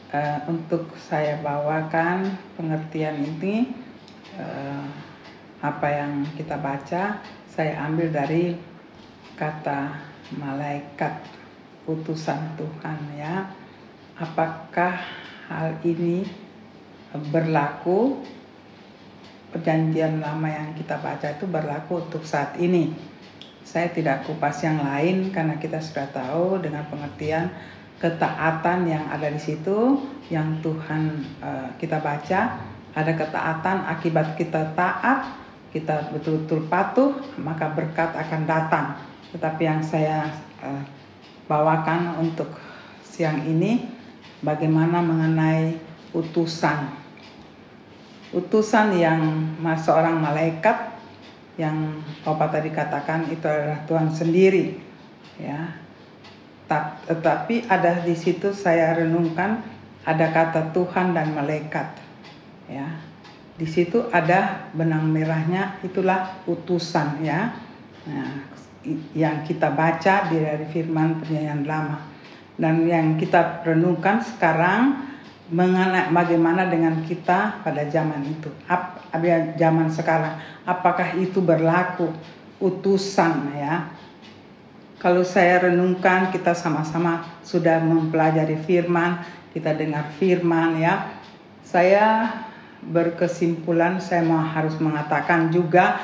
Eh, 0.09 0.39
untuk 0.49 0.89
saya 0.97 1.37
bawakan 1.45 2.33
pengertian 2.57 3.21
ini, 3.21 3.69
eh, 4.33 4.85
apa 5.61 5.87
yang 5.93 6.25
kita 6.33 6.57
baca, 6.57 7.21
saya 7.45 7.73
ambil 7.85 8.09
dari 8.09 8.57
kata 9.37 9.93
malaikat 10.41 11.21
utusan 11.85 12.57
Tuhan 12.57 12.99
ya. 13.13 13.45
Apakah 14.17 14.97
hal 15.53 15.77
ini 15.85 16.25
berlaku 17.29 18.25
perjanjian 19.49 20.21
lama 20.21 20.47
yang 20.49 20.69
kita 20.77 21.01
baca 21.01 21.33
itu 21.33 21.45
berlaku 21.49 22.05
untuk 22.05 22.21
saat 22.25 22.57
ini. 22.61 22.93
Saya 23.65 23.89
tidak 23.93 24.25
kupas 24.25 24.65
yang 24.65 24.81
lain 24.81 25.29
karena 25.29 25.57
kita 25.61 25.77
sudah 25.77 26.09
tahu 26.09 26.57
dengan 26.61 26.85
pengertian 26.89 27.53
ketaatan 27.99 28.87
yang 28.87 29.05
ada 29.11 29.27
di 29.29 29.37
situ 29.37 29.99
yang 30.31 30.57
Tuhan 30.63 31.19
uh, 31.43 31.67
kita 31.75 31.99
baca 31.99 32.63
ada 32.95 33.11
ketaatan 33.11 33.77
akibat 33.91 34.39
kita 34.39 34.71
taat 34.71 35.35
kita 35.75 36.07
betul-betul 36.15 36.65
patuh 36.71 37.11
maka 37.37 37.69
berkat 37.75 38.15
akan 38.15 38.47
datang 38.47 38.95
tetapi 39.35 39.67
yang 39.67 39.83
saya 39.83 40.31
uh, 40.63 40.81
bawakan 41.45 42.23
untuk 42.23 42.55
siang 43.03 43.43
ini 43.43 43.83
bagaimana 44.39 45.01
mengenai 45.03 45.75
utusan. 46.13 46.98
Utusan 48.29 48.93
yang 48.93 49.21
seorang 49.79 50.21
malaikat 50.21 51.01
yang 51.57 51.99
Bapak 52.23 52.55
tadi 52.55 52.69
katakan 52.71 53.27
itu 53.27 53.43
adalah 53.43 53.83
Tuhan 53.89 54.13
sendiri. 54.13 54.79
Ya. 55.41 55.75
Tetapi 57.09 57.65
ada 57.65 58.05
di 58.05 58.13
situ 58.13 58.53
saya 58.53 58.93
renungkan 58.95 59.65
ada 60.05 60.29
kata 60.29 60.71
Tuhan 60.71 61.17
dan 61.17 61.33
malaikat. 61.33 61.99
Ya. 62.69 63.01
Di 63.59 63.67
situ 63.67 64.07
ada 64.13 64.71
benang 64.71 65.09
merahnya 65.11 65.81
itulah 65.83 66.39
utusan 66.47 67.19
ya. 67.25 67.51
Nah, 68.07 68.47
yang 69.11 69.43
kita 69.43 69.75
baca 69.75 70.31
dari 70.31 70.63
firman 70.71 71.19
perjanjian 71.19 71.67
lama 71.67 72.07
dan 72.55 72.87
yang 72.87 73.19
kita 73.19 73.63
renungkan 73.67 74.23
sekarang 74.23 75.08
mengenai 75.49 76.13
bagaimana 76.13 76.69
dengan 76.69 77.01
kita 77.05 77.65
pada 77.65 77.85
zaman 77.89 78.21
itu, 78.25 78.49
ap, 78.69 79.01
zaman 79.57 79.89
sekarang, 79.89 80.37
apakah 80.65 81.17
itu 81.17 81.41
berlaku 81.41 82.13
utusan 82.61 83.53
ya? 83.57 83.89
Kalau 84.99 85.23
saya 85.23 85.71
renungkan, 85.71 86.29
kita 86.29 86.51
sama-sama 86.51 87.23
sudah 87.39 87.79
mempelajari 87.79 88.59
firman, 88.59 89.23
kita 89.55 89.71
dengar 89.73 90.11
firman 90.19 90.75
ya. 90.75 91.15
Saya 91.63 92.27
berkesimpulan, 92.83 94.03
saya 94.03 94.27
mau 94.27 94.43
harus 94.43 94.75
mengatakan 94.77 95.49
juga 95.55 96.03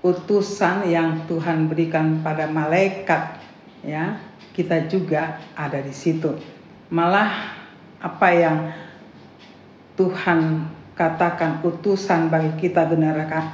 utusan 0.00 0.88
yang 0.88 1.28
Tuhan 1.28 1.68
berikan 1.68 2.24
pada 2.24 2.48
malaikat 2.48 3.36
ya, 3.84 4.16
kita 4.56 4.88
juga 4.88 5.40
ada 5.52 5.80
di 5.82 5.92
situ. 5.92 6.36
Malah 6.88 7.55
apa 8.00 8.28
yang 8.32 8.56
Tuhan 9.96 10.68
katakan 10.96 11.60
utusan 11.64 12.28
bagi 12.32 12.68
kita 12.68 12.88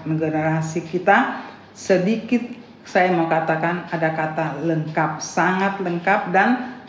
generasi 0.07 0.83
kita. 0.87 1.47
Sedikit 1.73 2.43
saya 2.83 3.15
mau 3.15 3.31
katakan 3.31 3.87
ada 3.91 4.11
kata 4.11 4.63
lengkap 4.67 5.23
sangat 5.23 5.79
lengkap 5.83 6.35
dan 6.35 6.83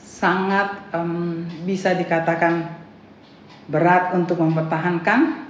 sangat 0.00 0.88
um, 0.96 1.44
bisa 1.68 1.92
dikatakan 1.92 2.68
berat 3.68 4.16
untuk 4.16 4.40
mempertahankan. 4.40 5.48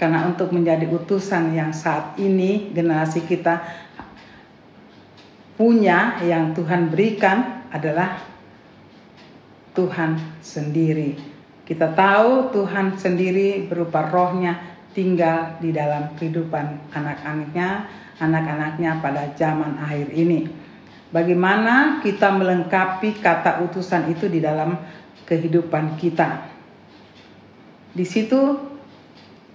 Karena 0.00 0.26
untuk 0.26 0.50
menjadi 0.50 0.88
utusan 0.90 1.54
yang 1.54 1.70
saat 1.70 2.18
ini 2.18 2.74
generasi 2.74 3.22
kita 3.22 3.62
punya 5.54 6.18
yang 6.26 6.50
Tuhan 6.56 6.90
berikan 6.90 7.62
adalah 7.70 8.31
Tuhan 9.72 10.40
sendiri. 10.44 11.16
Kita 11.62 11.92
tahu 11.96 12.52
Tuhan 12.52 12.98
sendiri 13.00 13.64
berupa 13.70 14.04
rohnya 14.12 14.72
tinggal 14.92 15.56
di 15.58 15.72
dalam 15.72 16.12
kehidupan 16.20 16.92
anak-anaknya, 16.92 17.88
anak-anaknya 18.20 19.00
pada 19.00 19.32
zaman 19.32 19.80
akhir 19.80 20.12
ini. 20.12 20.48
Bagaimana 21.12 22.00
kita 22.00 22.32
melengkapi 22.32 23.20
kata 23.20 23.60
utusan 23.68 24.08
itu 24.12 24.28
di 24.28 24.40
dalam 24.40 24.76
kehidupan 25.28 25.96
kita. 26.00 26.48
Di 27.92 28.04
situ 28.04 28.56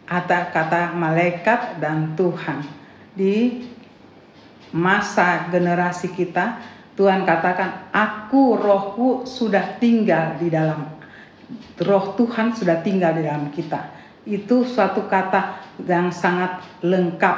ada 0.05 0.53
kata 0.53 0.93
malaikat 0.93 1.81
dan 1.81 2.13
Tuhan. 2.13 2.61
Di 3.17 3.65
masa 4.69 5.49
generasi 5.49 6.13
kita 6.13 6.76
Tuhan 6.97 7.29
katakan, 7.29 7.93
aku 7.93 8.57
rohku 8.57 9.23
sudah 9.29 9.77
tinggal 9.77 10.35
di 10.41 10.49
dalam 10.49 10.97
roh 11.79 12.17
Tuhan 12.17 12.51
sudah 12.51 12.81
tinggal 12.83 13.15
di 13.15 13.23
dalam 13.23 13.53
kita. 13.53 13.93
Itu 14.27 14.67
suatu 14.67 15.07
kata 15.07 15.63
yang 15.85 16.11
sangat 16.11 16.59
lengkap 16.83 17.37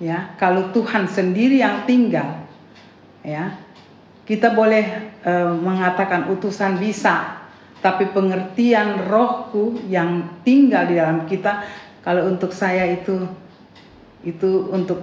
ya. 0.00 0.32
Kalau 0.40 0.72
Tuhan 0.72 1.04
sendiri 1.04 1.60
yang 1.60 1.84
tinggal 1.84 2.48
ya. 3.20 3.60
Kita 4.24 4.54
boleh 4.54 5.10
e, 5.26 5.32
mengatakan 5.58 6.30
utusan 6.30 6.78
bisa, 6.78 7.50
tapi 7.82 8.14
pengertian 8.14 9.10
rohku 9.10 9.82
yang 9.90 10.38
tinggal 10.46 10.86
di 10.86 10.94
dalam 10.94 11.26
kita 11.26 11.66
kalau 12.06 12.30
untuk 12.30 12.54
saya 12.54 12.86
itu 12.94 13.26
itu 14.22 14.70
untuk 14.70 15.02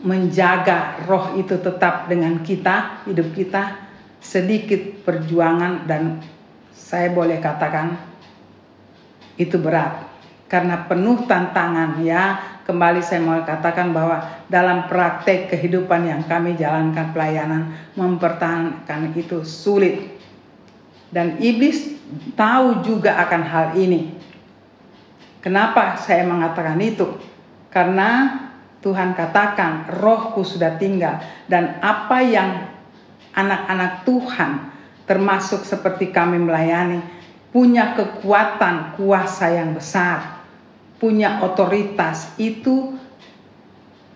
menjaga 0.00 1.04
roh 1.08 1.36
itu 1.40 1.56
tetap 1.56 2.10
dengan 2.10 2.44
kita, 2.44 3.06
hidup 3.08 3.32
kita, 3.32 3.88
sedikit 4.20 5.06
perjuangan 5.06 5.88
dan 5.88 6.20
saya 6.72 7.08
boleh 7.14 7.40
katakan 7.40 7.96
itu 9.36 9.56
berat 9.56 10.06
karena 10.46 10.86
penuh 10.86 11.26
tantangan 11.26 12.02
ya. 12.02 12.54
Kembali 12.66 12.98
saya 12.98 13.22
mau 13.22 13.38
katakan 13.46 13.94
bahwa 13.94 14.42
dalam 14.50 14.90
praktek 14.90 15.54
kehidupan 15.54 16.02
yang 16.02 16.22
kami 16.26 16.58
jalankan 16.58 17.14
pelayanan 17.14 17.70
mempertahankan 17.94 19.14
itu 19.14 19.46
sulit. 19.46 20.18
Dan 21.14 21.38
iblis 21.38 21.94
tahu 22.34 22.82
juga 22.82 23.22
akan 23.22 23.42
hal 23.46 23.66
ini. 23.78 24.18
Kenapa 25.38 25.94
saya 25.94 26.26
mengatakan 26.26 26.82
itu? 26.82 27.06
Karena 27.70 28.45
Tuhan 28.84 29.16
katakan, 29.16 29.88
rohku 29.98 30.44
sudah 30.44 30.76
tinggal. 30.76 31.18
Dan 31.48 31.80
apa 31.80 32.22
yang 32.22 32.70
anak-anak 33.36 34.06
Tuhan, 34.08 34.50
termasuk 35.04 35.64
seperti 35.64 36.12
kami 36.12 36.40
melayani, 36.40 37.00
punya 37.52 37.96
kekuatan 37.96 38.96
kuasa 39.00 39.52
yang 39.52 39.72
besar, 39.72 40.44
punya 41.00 41.40
otoritas, 41.40 42.36
itu 42.36 42.96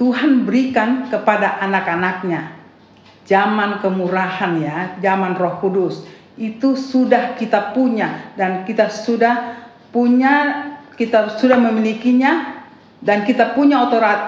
Tuhan 0.01 0.49
berikan 0.49 1.12
kepada 1.12 1.61
anak-anaknya. 1.61 2.57
Zaman 3.29 3.85
kemurahan 3.85 4.53
ya, 4.59 4.77
zaman 4.99 5.37
roh 5.37 5.61
kudus, 5.61 6.09
itu 6.40 6.73
sudah 6.75 7.37
kita 7.37 7.77
punya 7.77 8.33
dan 8.35 8.64
kita 8.64 8.88
sudah 8.88 9.61
punya, 9.92 10.66
kita 10.96 11.37
sudah 11.37 11.61
memilikinya 11.61 12.60
dan 13.01 13.25
kita 13.25 13.57
punya 13.57 13.81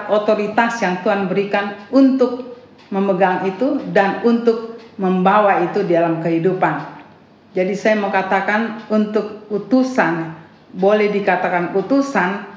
otoritas 0.09 0.81
yang 0.81 1.05
Tuhan 1.05 1.29
berikan 1.29 1.87
untuk 1.93 2.57
memegang 2.89 3.45
itu 3.45 3.81
dan 3.93 4.25
untuk 4.25 4.81
membawa 4.97 5.65
itu 5.65 5.85
dalam 5.85 6.21
kehidupan. 6.21 6.93
Jadi 7.53 7.73
saya 7.77 8.01
mau 8.01 8.09
katakan 8.09 8.89
untuk 8.89 9.45
utusan 9.49 10.33
boleh 10.73 11.13
dikatakan 11.13 11.77
utusan 11.77 12.49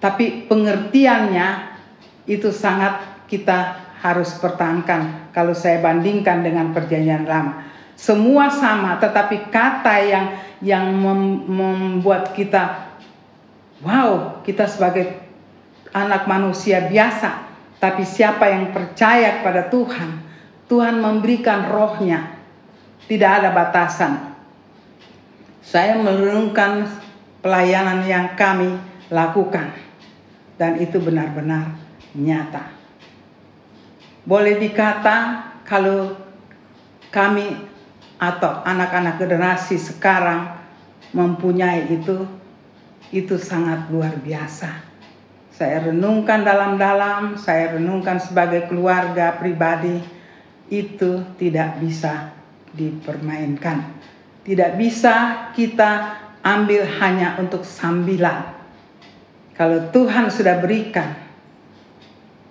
tapi 0.00 0.48
pengertiannya 0.48 1.76
itu 2.24 2.48
sangat 2.48 3.04
kita 3.28 3.84
harus 4.00 4.32
pertahankan 4.40 5.28
kalau 5.32 5.52
saya 5.52 5.84
bandingkan 5.84 6.40
dengan 6.40 6.72
perjanjian 6.72 7.28
lama. 7.28 7.68
Semua 7.96 8.48
sama 8.48 8.96
tetapi 8.96 9.52
kata 9.52 9.96
yang 10.04 10.26
yang 10.64 10.84
membuat 11.48 12.32
kita 12.32 12.85
Wow, 13.84 14.40
kita 14.40 14.64
sebagai 14.64 15.20
anak 15.92 16.24
manusia 16.24 16.88
biasa, 16.88 17.44
tapi 17.76 18.04
siapa 18.04 18.48
yang 18.48 18.72
percaya 18.72 19.40
kepada 19.40 19.68
Tuhan, 19.68 20.24
Tuhan 20.68 20.96
memberikan 21.00 21.68
rohnya. 21.68 22.36
Tidak 23.06 23.30
ada 23.30 23.54
batasan. 23.54 24.34
Saya 25.62 25.94
merenungkan 26.00 26.90
pelayanan 27.38 28.02
yang 28.02 28.34
kami 28.34 28.74
lakukan. 29.14 29.70
Dan 30.56 30.80
itu 30.82 30.98
benar-benar 30.98 31.76
nyata. 32.16 32.72
Boleh 34.26 34.58
dikata 34.58 35.52
kalau 35.62 36.18
kami 37.14 37.54
atau 38.16 38.64
anak-anak 38.64 39.20
generasi 39.20 39.78
sekarang 39.78 40.56
mempunyai 41.12 41.86
itu 41.92 42.26
itu 43.10 43.38
sangat 43.38 43.90
luar 43.90 44.18
biasa. 44.18 44.82
Saya 45.54 45.88
renungkan 45.88 46.44
dalam-dalam, 46.44 47.40
saya 47.40 47.78
renungkan 47.78 48.20
sebagai 48.20 48.68
keluarga 48.68 49.36
pribadi, 49.40 50.04
itu 50.68 51.24
tidak 51.40 51.80
bisa 51.80 52.34
dipermainkan. 52.76 53.96
Tidak 54.44 54.76
bisa 54.76 55.48
kita 55.56 56.20
ambil 56.44 56.84
hanya 57.00 57.40
untuk 57.40 57.64
sambilan. 57.64 58.54
Kalau 59.56 59.88
Tuhan 59.88 60.28
sudah 60.28 60.60
berikan 60.60 61.16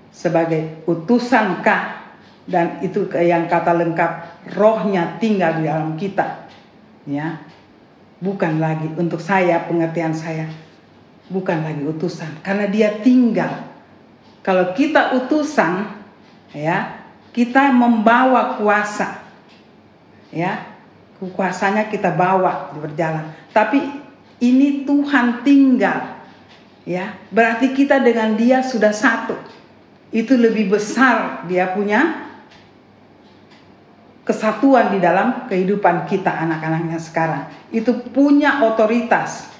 sebagai 0.09 0.81
utusan 0.89 1.61
kah 1.61 2.15
dan 2.49 2.81
itu 2.81 3.05
yang 3.13 3.45
kata 3.45 3.77
lengkap 3.77 4.11
rohnya 4.57 5.17
tinggal 5.21 5.61
di 5.61 5.69
dalam 5.69 5.93
kita 5.97 6.45
ya 7.09 7.41
bukan 8.25 8.57
lagi 8.57 8.89
untuk 8.97 9.21
saya 9.21 9.61
pengertian 9.69 10.17
saya. 10.17 10.49
Bukan 11.29 11.61
lagi 11.61 11.85
utusan. 11.85 12.41
Karena 12.41 12.65
dia 12.65 12.97
tinggal. 13.05 13.69
Kalau 14.41 14.73
kita 14.73 15.13
utusan 15.21 15.85
ya 16.53 17.05
kita 17.29 17.69
membawa 17.69 18.57
kuasa. 18.57 19.21
Ya 20.33 20.65
kuasanya 21.21 21.85
kita 21.85 22.09
bawa 22.09 22.73
berjalan. 22.73 23.29
Tapi 23.53 23.79
ini 24.41 24.83
Tuhan 24.89 25.45
tinggal. 25.45 26.17
Ya 26.85 27.17
berarti 27.29 27.73
kita 27.73 28.01
dengan 28.01 28.33
dia 28.33 28.65
sudah 28.65 28.93
satu. 28.93 29.37
Itu 30.09 30.37
lebih 30.37 30.73
besar 30.73 31.45
dia 31.49 31.73
punya 31.73 32.24
kesatuan 34.25 34.89
di 34.89 34.99
dalam 34.99 35.45
kehidupan 35.45 36.09
kita 36.09 36.33
anak-anaknya 36.33 36.97
sekarang. 36.97 37.45
Itu 37.69 38.01
punya 38.09 38.65
otoritas. 38.65 39.53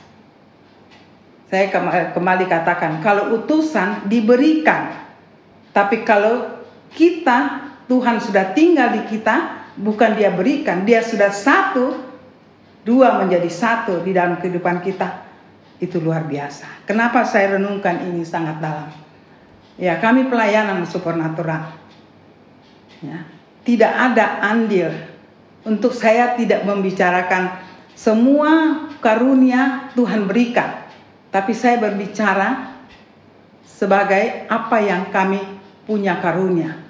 Saya 1.45 1.69
kembali 2.12 2.49
katakan, 2.49 2.99
kalau 3.06 3.38
utusan 3.38 4.10
diberikan. 4.10 5.06
Tapi 5.69 6.01
kalau 6.01 6.65
kita, 6.89 7.69
Tuhan 7.86 8.17
sudah 8.17 8.58
tinggal 8.58 8.97
di 8.97 9.06
kita, 9.06 9.69
bukan 9.78 10.17
dia 10.17 10.34
berikan, 10.34 10.82
dia 10.82 11.06
sudah 11.06 11.30
satu, 11.30 12.01
dua 12.82 13.21
menjadi 13.21 13.47
satu 13.47 14.01
di 14.01 14.17
dalam 14.17 14.41
kehidupan 14.41 14.82
kita 14.82 15.21
itu 15.78 16.01
luar 16.01 16.25
biasa. 16.25 16.88
Kenapa 16.89 17.21
saya 17.28 17.60
renungkan 17.60 18.01
ini 18.10 18.25
sangat 18.25 18.58
dalam? 18.63 18.89
Ya, 19.75 19.99
kami 19.99 20.32
pelayanan 20.32 20.88
supernatural. 20.88 21.75
Ya, 23.04 23.28
tidak 23.65 23.91
ada 23.91 24.45
andil 24.45 24.93
untuk 25.65 25.91
saya 25.97 26.38
tidak 26.38 26.62
membicarakan 26.63 27.58
semua 27.97 28.86
karunia 29.01 29.89
Tuhan 29.97 30.30
berikan, 30.30 30.86
tapi 31.34 31.58
saya 31.58 31.82
berbicara 31.82 32.78
sebagai 33.65 34.45
apa 34.45 34.78
yang 34.80 35.10
kami 35.10 35.41
punya 35.89 36.21
karunia. 36.21 36.86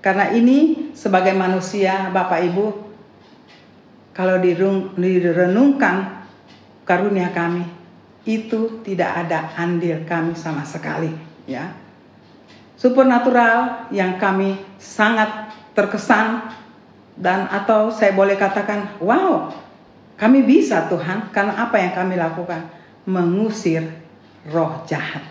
Karena 0.00 0.32
ini 0.32 0.90
sebagai 0.96 1.36
manusia, 1.36 2.08
Bapak 2.08 2.40
Ibu, 2.48 2.66
kalau 4.16 4.36
direnungkan 4.40 6.24
karunia 6.84 7.32
kami, 7.32 7.64
itu 8.24 8.80
tidak 8.84 9.26
ada 9.26 9.52
andil 9.56 10.04
kami 10.08 10.32
sama 10.36 10.64
sekali, 10.64 11.12
ya. 11.44 11.72
Supernatural 12.76 13.88
yang 13.92 14.20
kami 14.20 14.60
sangat 14.76 15.56
terkesan 15.74 16.54
dan 17.14 17.46
atau 17.50 17.90
saya 17.90 18.14
boleh 18.14 18.34
katakan, 18.34 18.98
wow, 19.02 19.50
kami 20.14 20.46
bisa 20.46 20.86
Tuhan 20.86 21.30
karena 21.34 21.66
apa 21.66 21.76
yang 21.78 21.92
kami 21.94 22.14
lakukan? 22.14 22.70
Mengusir 23.04 23.84
roh 24.48 24.82
jahat. 24.86 25.22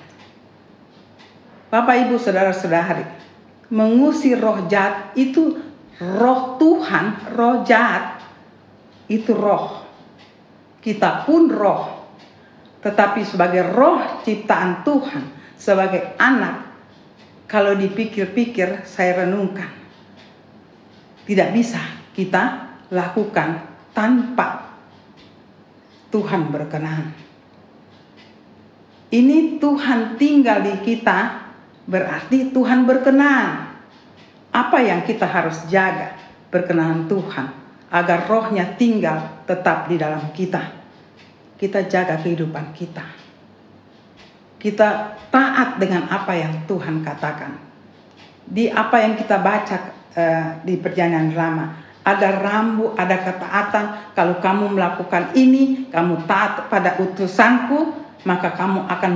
Bapak 1.74 2.06
Ibu 2.06 2.22
Saudara-saudari, 2.22 3.02
mengusir 3.74 4.38
roh 4.38 4.70
jahat 4.70 5.16
itu 5.18 5.58
roh 5.98 6.60
Tuhan, 6.62 7.34
roh 7.34 7.66
jahat 7.66 8.22
itu 9.10 9.34
roh. 9.34 9.82
Kita 10.84 11.26
pun 11.26 11.50
roh. 11.50 12.06
Tetapi 12.84 13.24
sebagai 13.24 13.64
roh 13.74 14.22
ciptaan 14.22 14.84
Tuhan, 14.84 15.24
sebagai 15.56 16.20
anak, 16.20 16.68
kalau 17.48 17.74
dipikir-pikir 17.74 18.84
saya 18.84 19.24
renungkan. 19.24 19.83
Tidak 21.24 21.50
bisa 21.56 21.80
kita 22.12 22.76
lakukan 22.92 23.64
tanpa 23.96 24.76
Tuhan 26.12 26.52
berkenan. 26.52 27.16
Ini 29.14 29.62
Tuhan 29.62 30.18
tinggal 30.18 30.66
di 30.66 30.74
kita 30.82 31.44
Berarti 31.84 32.56
Tuhan 32.56 32.88
berkenan. 32.88 33.76
Apa 34.54 34.80
yang 34.80 35.04
kita 35.04 35.28
harus 35.28 35.68
jaga? 35.68 36.16
Berkenan 36.48 37.12
Tuhan. 37.12 37.48
Agar 37.94 38.26
rohnya 38.26 38.74
tinggal 38.80 39.44
tetap 39.46 39.92
di 39.92 40.00
dalam 40.00 40.32
kita. 40.32 40.64
Kita 41.60 41.86
jaga 41.86 42.18
kehidupan 42.24 42.72
kita. 42.74 43.06
Kita 44.58 45.20
taat 45.28 45.76
dengan 45.76 46.08
apa 46.08 46.34
yang 46.34 46.64
Tuhan 46.66 47.04
katakan. 47.04 47.60
Di 48.48 48.72
apa 48.72 49.04
yang 49.04 49.20
kita 49.20 49.40
baca 49.44 50.03
uh, 50.16 50.62
di 50.66 50.78
perjanjian 50.80 51.34
lama. 51.34 51.82
Ada 52.04 52.44
rambu, 52.44 52.92
ada 53.00 53.16
ketaatan. 53.16 53.86
Kalau 54.12 54.44
kamu 54.44 54.76
melakukan 54.76 55.32
ini, 55.40 55.88
kamu 55.88 56.28
taat 56.28 56.68
pada 56.68 57.00
utusanku, 57.00 57.96
maka 58.28 58.52
kamu 58.52 58.92
akan 58.92 59.12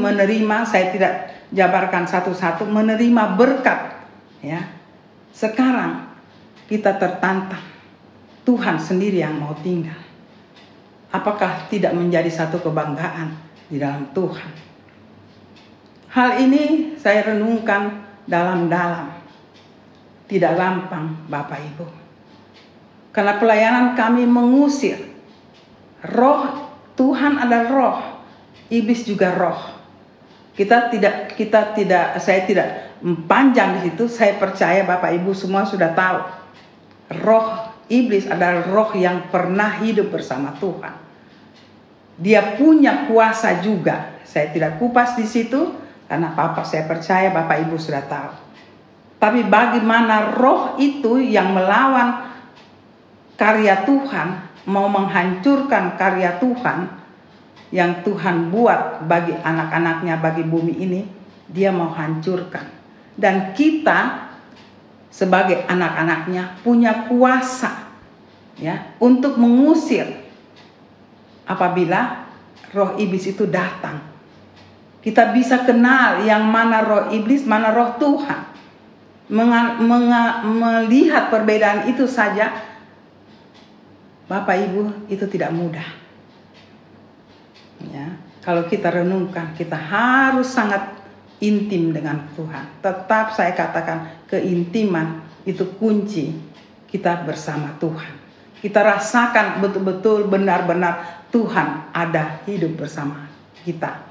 menerima. 0.00 0.56
Saya 0.64 0.88
tidak 0.88 1.12
jabarkan 1.50 2.06
satu-satu 2.06 2.66
menerima 2.66 3.34
berkat 3.34 3.98
ya 4.40 4.70
sekarang 5.34 6.06
kita 6.70 6.94
tertantang 6.96 7.62
Tuhan 8.46 8.78
sendiri 8.78 9.20
yang 9.20 9.36
mau 9.36 9.52
tinggal 9.58 9.98
apakah 11.10 11.66
tidak 11.68 11.92
menjadi 11.92 12.30
satu 12.30 12.62
kebanggaan 12.62 13.34
di 13.66 13.82
dalam 13.82 14.06
Tuhan 14.14 14.50
hal 16.14 16.30
ini 16.46 16.94
saya 16.96 17.34
renungkan 17.34 18.06
dalam-dalam 18.30 19.19
tidak 20.30 20.54
gampang 20.54 21.18
Bapak 21.26 21.58
Ibu 21.58 21.86
karena 23.10 23.42
pelayanan 23.42 23.98
kami 23.98 24.22
mengusir 24.30 25.02
roh 26.06 26.70
Tuhan 26.94 27.42
ada 27.42 27.66
roh 27.66 27.98
iblis 28.70 29.02
juga 29.02 29.34
roh 29.34 29.80
kita 30.54 30.94
tidak 30.94 31.34
kita 31.34 31.74
tidak 31.74 32.22
saya 32.22 32.46
tidak 32.46 32.68
panjang 33.24 33.80
di 33.80 33.90
situ. 33.90 34.04
Saya 34.12 34.36
percaya 34.36 34.84
Bapak 34.84 35.14
Ibu 35.16 35.32
semua 35.32 35.64
sudah 35.64 35.96
tahu. 35.96 36.20
Roh 37.24 37.72
iblis 37.88 38.28
adalah 38.28 38.66
roh 38.68 38.92
yang 38.94 39.32
pernah 39.32 39.80
hidup 39.82 40.12
bersama 40.12 40.54
Tuhan. 40.60 40.94
Dia 42.20 42.60
punya 42.60 43.08
kuasa 43.08 43.64
juga. 43.64 44.20
Saya 44.28 44.52
tidak 44.52 44.76
kupas 44.76 45.16
di 45.16 45.24
situ 45.24 45.74
karena 46.06 46.36
Papa 46.36 46.62
saya 46.62 46.84
percaya 46.84 47.32
Bapak 47.32 47.66
Ibu 47.66 47.80
sudah 47.80 48.04
tahu. 48.04 48.49
Tapi 49.20 49.44
bagaimana 49.44 50.32
roh 50.32 50.80
itu 50.80 51.20
yang 51.20 51.52
melawan 51.52 52.32
karya 53.36 53.84
Tuhan, 53.84 54.28
mau 54.64 54.88
menghancurkan 54.88 56.00
karya 56.00 56.40
Tuhan, 56.40 56.88
yang 57.68 58.00
Tuhan 58.00 58.48
buat 58.48 59.04
bagi 59.04 59.36
anak-anaknya, 59.36 60.18
bagi 60.24 60.42
bumi 60.48 60.74
ini, 60.80 61.00
dia 61.52 61.68
mau 61.68 61.92
hancurkan. 61.92 62.64
Dan 63.12 63.52
kita 63.52 64.32
sebagai 65.12 65.68
anak-anaknya 65.68 66.62
punya 66.64 67.04
kuasa 67.10 67.92
ya 68.56 68.94
untuk 69.02 69.36
mengusir 69.36 70.06
apabila 71.44 72.30
roh 72.70 72.96
iblis 72.96 73.26
itu 73.28 73.44
datang. 73.44 74.00
Kita 75.00 75.32
bisa 75.32 75.64
kenal 75.64 76.22
yang 76.28 76.44
mana 76.44 76.84
roh 76.84 77.04
iblis, 77.10 77.48
mana 77.48 77.72
roh 77.72 77.96
Tuhan. 77.96 78.49
Menga, 79.30 80.42
melihat 80.42 81.30
perbedaan 81.30 81.86
itu 81.86 82.02
saja, 82.10 82.50
Bapak 84.26 84.58
Ibu, 84.58 85.06
itu 85.06 85.22
tidak 85.30 85.54
mudah. 85.54 85.86
Ya 87.86 88.18
kalau 88.40 88.64
kita 88.68 88.88
renungkan 88.88 89.52
kita 89.52 89.76
harus 89.76 90.48
sangat 90.48 90.96
intim 91.40 91.92
dengan 91.92 92.28
Tuhan. 92.36 92.80
Tetap 92.80 93.32
saya 93.36 93.52
katakan 93.56 94.26
keintiman 94.28 95.24
itu 95.44 95.64
kunci 95.76 96.36
kita 96.88 97.24
bersama 97.24 97.76
Tuhan. 97.80 98.20
Kita 98.60 98.84
rasakan 98.84 99.64
betul-betul 99.64 100.28
benar-benar 100.28 101.24
Tuhan 101.32 101.92
ada 101.96 102.44
hidup 102.44 102.84
bersama 102.84 103.28
kita. 103.64 104.04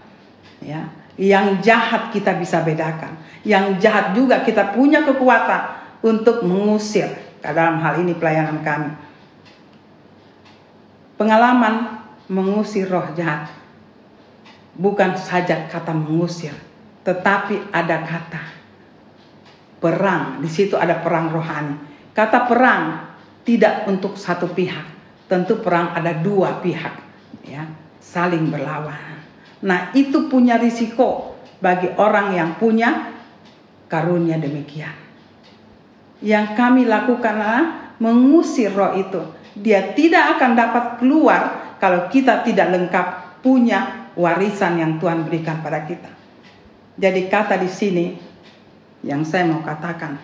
Ya 0.62 0.90
yang 1.20 1.60
jahat 1.60 2.16
kita 2.16 2.40
bisa 2.40 2.64
bedakan 2.64 3.20
yang 3.44 3.76
jahat 3.76 4.16
juga 4.16 4.40
kita 4.48 4.72
punya 4.72 5.04
kekuatan 5.04 5.76
untuk 6.00 6.48
mengusir 6.48 7.12
dalam 7.44 7.84
hal 7.84 8.00
ini 8.00 8.16
pelayanan 8.16 8.64
kami 8.64 8.92
pengalaman 11.20 12.00
mengusir 12.32 12.88
roh 12.88 13.12
jahat 13.20 13.60
bukan 14.80 15.20
saja 15.20 15.68
kata 15.68 15.92
mengusir, 15.92 16.56
tetapi 17.04 17.68
ada 17.76 18.00
kata 18.08 18.44
perang. 19.84 20.40
Di 20.40 20.48
situ 20.48 20.80
ada 20.80 21.04
perang 21.04 21.28
rohani. 21.28 21.76
Kata 22.16 22.48
perang 22.48 23.12
tidak 23.44 23.84
untuk 23.92 24.16
satu 24.16 24.48
pihak, 24.48 24.88
tentu 25.28 25.60
perang 25.60 25.92
ada 25.92 26.16
dua 26.16 26.64
pihak, 26.64 26.96
ya, 27.44 27.68
saling 28.00 28.48
berlawan. 28.48 29.19
Nah, 29.60 29.92
itu 29.92 30.32
punya 30.32 30.56
risiko 30.56 31.36
bagi 31.60 31.92
orang 32.00 32.36
yang 32.36 32.50
punya 32.56 33.12
karunia 33.92 34.40
demikian. 34.40 34.96
Yang 36.24 36.56
kami 36.56 36.88
lakukan 36.88 37.36
adalah 37.36 37.96
mengusir 38.00 38.72
roh 38.72 38.96
itu. 38.96 39.20
Dia 39.60 39.92
tidak 39.92 40.40
akan 40.40 40.52
dapat 40.56 40.86
keluar 41.04 41.42
kalau 41.80 42.08
kita 42.08 42.44
tidak 42.48 42.72
lengkap 42.72 43.08
punya 43.44 44.12
warisan 44.16 44.80
yang 44.80 44.92
Tuhan 45.00 45.28
berikan 45.28 45.60
pada 45.60 45.84
kita. 45.84 46.12
Jadi 47.00 47.32
kata 47.32 47.56
di 47.56 47.72
sini 47.72 48.06
yang 49.04 49.24
saya 49.24 49.48
mau 49.48 49.64
katakan 49.64 50.20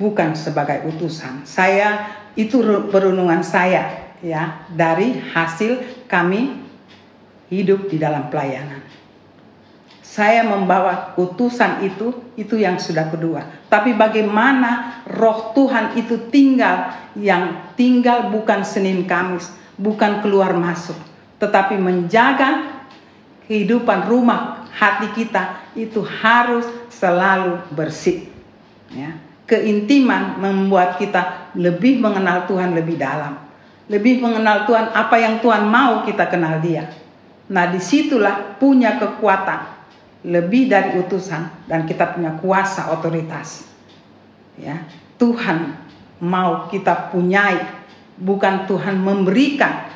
bukan 0.00 0.32
sebagai 0.32 0.88
utusan. 0.88 1.44
Saya 1.44 2.08
itu 2.34 2.60
perundungan 2.88 3.44
saya 3.44 4.16
ya 4.24 4.64
dari 4.72 5.20
hasil 5.20 6.04
kami 6.08 6.63
hidup 7.60 7.86
di 7.86 8.00
dalam 8.00 8.26
pelayanan. 8.32 8.82
Saya 10.02 10.46
membawa 10.46 11.18
utusan 11.18 11.82
itu 11.82 12.34
itu 12.38 12.54
yang 12.54 12.78
sudah 12.78 13.10
kedua. 13.10 13.66
Tapi 13.66 13.98
bagaimana 13.98 15.02
roh 15.10 15.50
Tuhan 15.54 15.98
itu 15.98 16.30
tinggal 16.30 16.94
yang 17.18 17.74
tinggal 17.74 18.30
bukan 18.30 18.62
Senin 18.62 19.10
Kamis, 19.10 19.50
bukan 19.74 20.22
keluar 20.22 20.54
masuk 20.54 20.94
tetapi 21.44 21.76
menjaga 21.76 22.80
kehidupan 23.44 24.08
rumah 24.08 24.64
hati 24.72 25.12
kita 25.12 25.60
itu 25.76 26.00
harus 26.00 26.64
selalu 26.88 27.60
bersih. 27.76 28.30
Ya. 28.88 29.20
Keintiman 29.44 30.40
membuat 30.40 30.96
kita 30.96 31.52
lebih 31.52 32.00
mengenal 32.00 32.48
Tuhan 32.48 32.72
lebih 32.72 32.96
dalam. 32.96 33.44
lebih 33.84 34.16
mengenal 34.16 34.64
Tuhan 34.64 34.96
apa 34.96 35.12
yang 35.20 35.44
Tuhan 35.44 35.68
mau 35.68 36.08
kita 36.08 36.32
kenal 36.32 36.56
Dia. 36.64 36.88
Nah, 37.50 37.68
di 37.68 37.80
situlah 37.80 38.56
punya 38.56 38.96
kekuatan 38.96 39.74
lebih 40.24 40.72
dari 40.72 40.96
utusan 40.96 41.68
dan 41.68 41.84
kita 41.84 42.16
punya 42.16 42.32
kuasa 42.40 42.88
otoritas. 42.96 43.68
Ya, 44.56 44.88
Tuhan 45.20 45.76
mau 46.24 46.72
kita 46.72 47.12
punyai, 47.12 47.60
bukan 48.16 48.64
Tuhan 48.64 48.96
memberikan. 48.96 49.92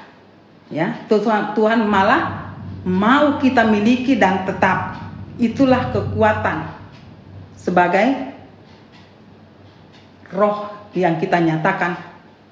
Ya, 0.68 1.00
Tuhan 1.08 1.56
Tuhan 1.56 1.88
malah 1.88 2.52
mau 2.84 3.40
kita 3.40 3.64
miliki 3.64 4.20
dan 4.20 4.44
tetap. 4.44 5.00
Itulah 5.40 5.88
kekuatan 5.94 6.68
sebagai 7.56 8.36
roh 10.34 10.68
yang 10.92 11.16
kita 11.16 11.40
nyatakan 11.40 11.96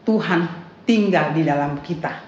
Tuhan 0.07 0.49
tinggal 0.89 1.35
di 1.37 1.43
dalam 1.45 1.83
kita. 1.83 2.25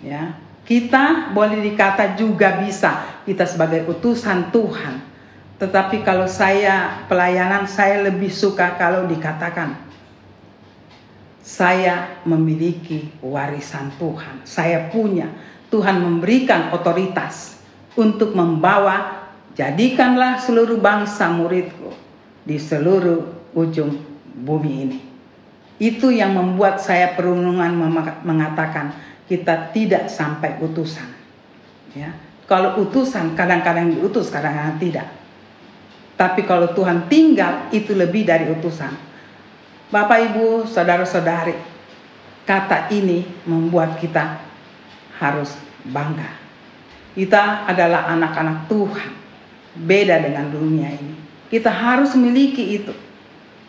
Ya, 0.00 0.38
kita 0.64 1.36
boleh 1.36 1.60
dikata 1.60 2.16
juga 2.16 2.60
bisa 2.64 3.20
kita 3.28 3.44
sebagai 3.44 3.84
utusan 3.88 4.48
Tuhan. 4.48 5.00
Tetapi 5.60 6.02
kalau 6.02 6.26
saya 6.26 7.06
pelayanan 7.06 7.68
saya 7.68 8.04
lebih 8.04 8.28
suka 8.32 8.74
kalau 8.76 9.06
dikatakan 9.06 9.76
saya 11.44 12.24
memiliki 12.24 13.12
warisan 13.20 13.92
Tuhan. 14.00 14.42
Saya 14.48 14.88
punya. 14.88 15.28
Tuhan 15.68 16.00
memberikan 16.00 16.72
otoritas 16.72 17.60
untuk 17.98 18.32
membawa 18.32 19.28
jadikanlah 19.58 20.40
seluruh 20.40 20.78
bangsa 20.80 21.28
muridku 21.28 21.92
di 22.46 22.56
seluruh 22.56 23.52
ujung 23.52 24.00
bumi 24.38 24.72
ini. 24.86 24.98
Itu 25.82 26.14
yang 26.14 26.38
membuat 26.38 26.78
saya 26.78 27.18
perundungan 27.18 27.74
mengatakan 28.22 28.94
kita 29.24 29.72
tidak 29.72 30.12
sampai 30.12 30.60
utusan. 30.60 31.08
Ya. 31.96 32.12
Kalau 32.44 32.84
utusan 32.84 33.32
kadang-kadang 33.32 33.96
diutus, 33.96 34.28
kadang-kadang 34.28 34.76
tidak. 34.76 35.08
Tapi 36.14 36.44
kalau 36.44 36.70
Tuhan 36.76 37.08
tinggal 37.08 37.72
itu 37.72 37.96
lebih 37.96 38.28
dari 38.28 38.52
utusan. 38.52 38.92
Bapak 39.88 40.30
Ibu, 40.30 40.68
saudara-saudari, 40.68 41.56
kata 42.44 42.92
ini 42.92 43.24
membuat 43.48 43.96
kita 43.98 44.44
harus 45.18 45.56
bangga. 45.88 46.28
Kita 47.14 47.64
adalah 47.64 48.10
anak-anak 48.12 48.68
Tuhan. 48.68 49.10
Beda 49.74 50.22
dengan 50.22 50.54
dunia 50.54 50.86
ini. 50.86 51.14
Kita 51.50 51.70
harus 51.70 52.14
memiliki 52.14 52.78
itu. 52.78 52.94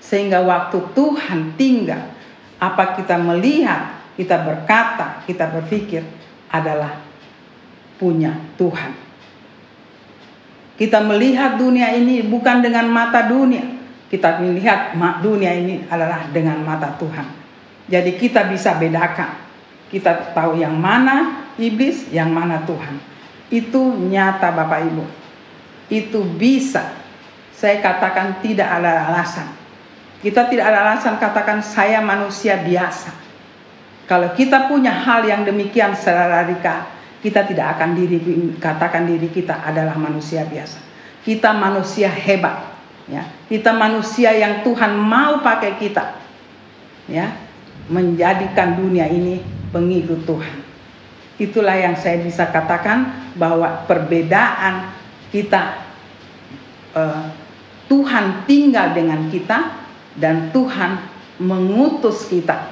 Sehingga 0.02 0.42
waktu 0.46 0.82
Tuhan 0.94 1.58
tinggal, 1.58 2.14
apa 2.62 2.94
kita 2.94 3.18
melihat, 3.18 3.95
kita 4.16 4.48
berkata, 4.48 5.24
kita 5.28 5.52
berpikir 5.52 6.04
adalah 6.48 7.04
punya 8.00 8.36
Tuhan. 8.56 8.96
Kita 10.76 11.04
melihat 11.04 11.56
dunia 11.56 11.92
ini 11.96 12.24
bukan 12.24 12.64
dengan 12.64 12.88
mata 12.92 13.28
dunia. 13.28 13.64
Kita 14.12 14.40
melihat 14.40 14.96
dunia 15.24 15.52
ini 15.56 15.88
adalah 15.88 16.28
dengan 16.32 16.60
mata 16.64 16.96
Tuhan. 16.96 17.28
Jadi 17.92 18.16
kita 18.16 18.48
bisa 18.48 18.76
bedakan. 18.76 19.36
Kita 19.92 20.36
tahu 20.36 20.60
yang 20.60 20.76
mana 20.76 21.48
iblis, 21.56 22.08
yang 22.12 22.32
mana 22.32 22.64
Tuhan. 22.64 23.00
Itu 23.48 23.96
nyata 23.96 24.52
Bapak 24.52 24.80
Ibu. 24.92 25.06
Itu 25.92 26.24
bisa. 26.36 26.92
Saya 27.56 27.80
katakan 27.80 28.44
tidak 28.44 28.68
ada 28.68 29.08
alasan. 29.12 29.48
Kita 30.20 30.48
tidak 30.52 30.72
ada 30.72 30.92
alasan 30.92 31.16
katakan 31.20 31.64
saya 31.64 32.04
manusia 32.04 32.60
biasa. 32.60 33.25
Kalau 34.06 34.34
kita 34.38 34.70
punya 34.70 34.94
hal 34.94 35.26
yang 35.26 35.42
demikian 35.42 35.98
secara 35.98 36.46
radikal, 36.46 36.86
kita 37.26 37.42
tidak 37.42 37.78
akan 37.78 37.98
diri 37.98 38.22
katakan 38.62 39.10
diri 39.10 39.34
kita 39.34 39.66
adalah 39.66 39.98
manusia 39.98 40.46
biasa. 40.46 40.78
Kita 41.26 41.58
manusia 41.58 42.06
hebat, 42.06 42.70
ya. 43.10 43.26
Kita 43.50 43.74
manusia 43.74 44.30
yang 44.38 44.62
Tuhan 44.62 44.94
mau 44.94 45.42
pakai 45.42 45.82
kita, 45.82 46.22
ya, 47.10 47.34
menjadikan 47.90 48.78
dunia 48.78 49.10
ini 49.10 49.42
pengikut 49.74 50.22
Tuhan. 50.30 50.58
Itulah 51.42 51.76
yang 51.76 51.98
saya 51.98 52.22
bisa 52.22 52.48
katakan 52.48 53.34
bahwa 53.36 53.84
perbedaan 53.90 54.94
kita 55.34 55.82
uh, 56.96 57.28
Tuhan 57.92 58.46
tinggal 58.48 58.96
dengan 58.96 59.28
kita 59.28 59.82
dan 60.16 60.54
Tuhan 60.56 61.04
mengutus 61.42 62.30
kita. 62.32 62.72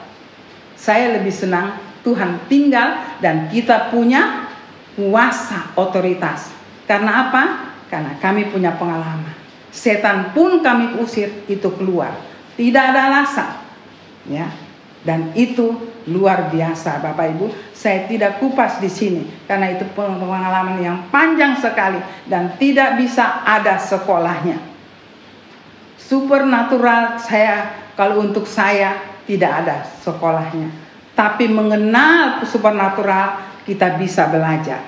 Saya 0.83 1.15
lebih 1.15 1.31
senang 1.31 1.79
Tuhan 2.03 2.43
tinggal 2.51 2.99
dan 3.23 3.47
kita 3.47 3.87
punya 3.87 4.51
kuasa 4.99 5.71
otoritas. 5.79 6.51
Karena 6.83 7.31
apa? 7.31 7.43
Karena 7.87 8.19
kami 8.19 8.51
punya 8.51 8.75
pengalaman. 8.75 9.31
Setan 9.71 10.35
pun 10.35 10.59
kami 10.59 10.99
usir 10.99 11.47
itu 11.47 11.71
keluar. 11.79 12.11
Tidak 12.59 12.83
ada 12.83 13.15
alasan. 13.15 13.63
Ya. 14.27 14.51
Dan 15.07 15.31
itu 15.39 15.71
luar 16.11 16.51
biasa 16.51 16.99
Bapak 16.99 17.31
Ibu. 17.31 17.47
Saya 17.71 18.03
tidak 18.07 18.43
kupas 18.43 18.83
di 18.83 18.91
sini 18.91 19.23
karena 19.47 19.71
itu 19.71 19.87
pengalaman 19.95 20.79
yang 20.83 21.07
panjang 21.07 21.55
sekali 21.59 21.99
dan 22.27 22.59
tidak 22.59 22.99
bisa 22.99 23.43
ada 23.47 23.79
sekolahnya. 23.79 24.59
Supernatural 25.95 27.19
saya 27.19 27.71
kalau 27.95 28.23
untuk 28.23 28.43
saya 28.47 29.12
tidak 29.29 29.51
ada 29.65 29.75
sekolahnya. 30.01 30.69
Tapi 31.13 31.45
mengenal 31.47 32.41
supernatural 32.43 33.61
kita 33.63 33.95
bisa 34.01 34.27
belajar. 34.27 34.81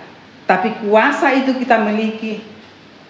Tapi 0.45 0.85
kuasa 0.85 1.33
itu 1.33 1.53
kita 1.57 1.81
miliki 1.81 2.41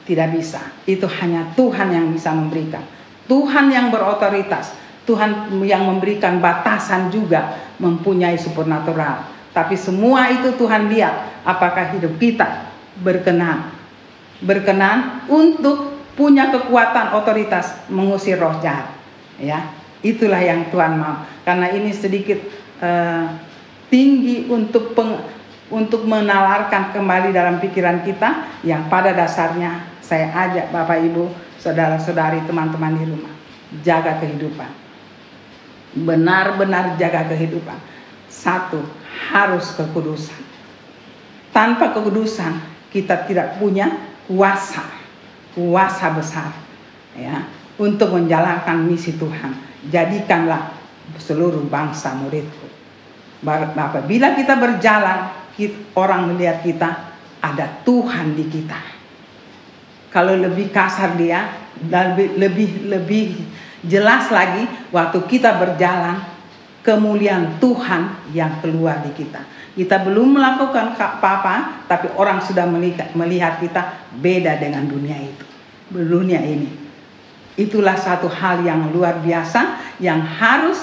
tidak 0.07 0.35
bisa. 0.35 0.61
Itu 0.83 1.07
hanya 1.07 1.51
Tuhan 1.55 1.91
yang 1.91 2.07
bisa 2.11 2.31
memberikan. 2.35 2.83
Tuhan 3.25 3.73
yang 3.73 3.89
berotoritas 3.89 4.85
Tuhan 5.05 5.53
yang 5.63 5.85
memberikan 5.85 6.41
batasan 6.41 7.13
juga 7.13 7.69
mempunyai 7.77 8.35
supernatural. 8.41 9.29
Tapi 9.53 9.77
semua 9.77 10.33
itu 10.33 10.51
Tuhan 10.57 10.89
lihat 10.91 11.45
apakah 11.45 11.95
hidup 11.95 12.17
kita 12.17 12.73
berkenan. 12.99 13.71
Berkenan 14.41 15.23
untuk 15.29 15.95
punya 16.17 16.49
kekuatan 16.51 17.15
otoritas 17.15 17.85
mengusir 17.87 18.41
roh 18.41 18.57
jahat. 18.59 18.91
Ya, 19.37 19.71
itulah 20.05 20.37
yang 20.37 20.69
Tuhan 20.69 21.01
mau. 21.01 21.25
Karena 21.41 21.73
ini 21.73 21.89
sedikit 21.89 22.37
uh, 22.85 23.25
tinggi 23.89 24.45
untuk 24.45 24.93
peng, 24.93 25.25
untuk 25.73 26.05
menalarkan 26.05 26.93
kembali 26.93 27.33
dalam 27.33 27.57
pikiran 27.57 28.05
kita 28.05 28.61
yang 28.61 28.85
pada 28.85 29.17
dasarnya 29.17 29.97
saya 30.05 30.29
ajak 30.29 30.69
Bapak 30.69 31.01
Ibu, 31.01 31.33
saudara-saudari, 31.57 32.45
teman-teman 32.45 32.93
di 33.01 33.05
rumah 33.09 33.33
jaga 33.81 34.21
kehidupan 34.21 34.85
benar-benar 35.95 36.99
jaga 36.99 37.23
kehidupan. 37.31 37.79
Satu, 38.27 38.83
harus 39.31 39.71
kekudusan. 39.79 40.43
Tanpa 41.55 41.95
kekudusan, 41.95 42.59
kita 42.91 43.23
tidak 43.23 43.55
punya 43.63 43.95
kuasa, 44.27 44.83
kuasa 45.55 46.11
besar 46.11 46.51
ya 47.15 47.47
untuk 47.79 48.11
menjalankan 48.11 48.83
misi 48.83 49.15
Tuhan. 49.15 49.55
Jadikanlah 49.91 50.73
seluruh 51.21 51.65
bangsa 51.69 52.17
muridku. 52.17 52.67
Apabila 53.45 54.33
kita 54.33 54.57
berjalan, 54.57 55.29
orang 55.93 56.33
melihat 56.33 56.65
kita 56.65 56.89
ada 57.43 57.65
Tuhan 57.85 58.33
di 58.33 58.45
kita. 58.49 58.81
Kalau 60.09 60.33
lebih 60.33 60.71
kasar 60.71 61.13
dia, 61.19 61.53
lebih 61.85 62.39
lebih 62.39 62.69
lebih 62.87 63.25
Jelas 63.85 64.33
lagi 64.33 64.65
waktu 64.89 65.21
kita 65.29 65.61
berjalan 65.61 66.17
kemuliaan 66.81 67.61
Tuhan 67.61 68.33
yang 68.33 68.57
keluar 68.57 69.05
di 69.05 69.13
kita. 69.13 69.45
Kita 69.77 70.01
belum 70.01 70.41
melakukan 70.41 70.97
apa-apa, 70.97 71.85
tapi 71.85 72.09
orang 72.17 72.41
sudah 72.41 72.65
melihat 73.13 73.61
kita 73.61 74.09
beda 74.17 74.57
dengan 74.57 74.89
dunia 74.89 75.17
itu. 75.21 75.45
Dunia 75.93 76.41
ini. 76.41 76.84
Itulah 77.55 77.95
satu 77.95 78.27
hal 78.27 78.67
yang 78.67 78.91
luar 78.91 79.23
biasa 79.23 79.95
yang 80.03 80.19
harus 80.19 80.79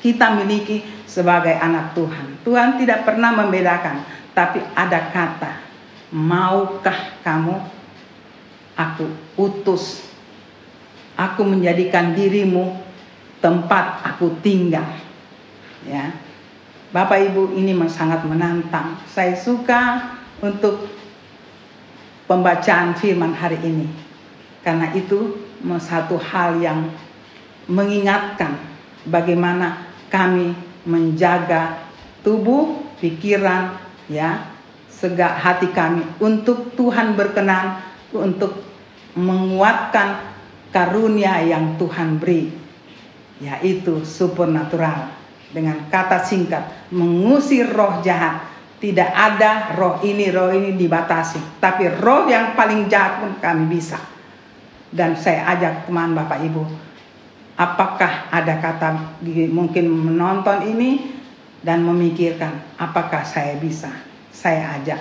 kita 0.00 0.32
miliki 0.32 0.80
sebagai 1.04 1.52
anak 1.60 1.92
Tuhan. 1.92 2.40
Tuhan 2.40 2.80
tidak 2.80 3.04
pernah 3.04 3.36
membedakan, 3.36 4.00
tapi 4.32 4.64
ada 4.72 5.12
kata, 5.12 5.60
maukah 6.08 7.20
kamu 7.20 7.60
aku 8.80 9.12
utus 9.36 10.10
aku 11.20 11.44
menjadikan 11.44 12.16
dirimu 12.16 12.80
tempat 13.44 14.00
aku 14.08 14.40
tinggal. 14.40 14.88
Ya. 15.84 16.16
Bapak 16.90 17.20
Ibu 17.30 17.54
ini 17.54 17.76
sangat 17.92 18.24
menantang. 18.24 18.96
Saya 19.06 19.36
suka 19.36 20.16
untuk 20.40 20.88
pembacaan 22.24 22.96
firman 22.96 23.36
hari 23.36 23.60
ini. 23.62 23.86
Karena 24.64 24.90
itu 24.96 25.38
satu 25.80 26.16
hal 26.16 26.60
yang 26.60 26.88
mengingatkan 27.68 28.56
bagaimana 29.06 29.86
kami 30.08 30.52
menjaga 30.84 31.86
tubuh, 32.24 32.80
pikiran, 32.98 33.76
ya, 34.10 34.50
segak 34.90 35.38
hati 35.40 35.70
kami 35.72 36.04
untuk 36.20 36.74
Tuhan 36.76 37.16
berkenan 37.16 37.80
untuk 38.12 38.60
menguatkan 39.16 40.34
karunia 40.74 41.40
yang 41.42 41.76
Tuhan 41.80 42.20
beri 42.20 42.52
yaitu 43.40 44.04
supernatural. 44.04 45.16
Dengan 45.50 45.90
kata 45.90 46.22
singkat 46.22 46.94
mengusir 46.94 47.66
roh 47.74 47.98
jahat. 48.06 48.46
Tidak 48.80 49.10
ada 49.12 49.74
roh 49.76 49.98
ini 50.00 50.30
roh 50.30 50.54
ini 50.54 50.78
dibatasi. 50.78 51.58
Tapi 51.58 51.90
roh 52.00 52.30
yang 52.30 52.54
paling 52.54 52.86
jahat 52.86 53.20
pun 53.20 53.32
kami 53.42 53.76
bisa 53.76 53.98
dan 54.90 55.14
saya 55.14 55.46
ajak 55.54 55.86
teman 55.86 56.14
Bapak 56.14 56.42
Ibu 56.42 56.90
apakah 57.60 58.32
ada 58.32 58.56
kata 58.56 59.20
mungkin 59.52 59.84
menonton 59.92 60.64
ini 60.64 61.12
dan 61.60 61.84
memikirkan 61.84 62.76
apakah 62.80 63.20
saya 63.20 63.60
bisa? 63.60 63.92
Saya 64.32 64.80
ajak 64.80 65.00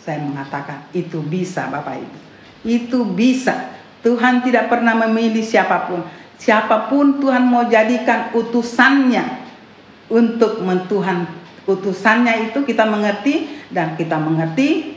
saya 0.00 0.24
mengatakan 0.24 0.88
itu 0.96 1.20
bisa 1.20 1.68
Bapak 1.68 2.00
Ibu. 2.00 2.18
Itu 2.64 3.04
bisa. 3.12 3.76
Tuhan 4.00 4.40
tidak 4.40 4.72
pernah 4.72 4.96
memilih 4.96 5.44
siapa 5.44 5.84
pun. 5.84 6.00
Siapa 6.40 6.88
pun 6.88 7.20
Tuhan 7.20 7.44
mau 7.44 7.68
jadikan 7.68 8.32
utusannya 8.32 9.44
untuk 10.08 10.64
mentuhan 10.64 11.28
utusannya 11.68 12.48
itu 12.48 12.64
kita 12.64 12.88
mengerti 12.88 13.60
dan 13.68 13.92
kita 14.00 14.16
mengerti 14.16 14.96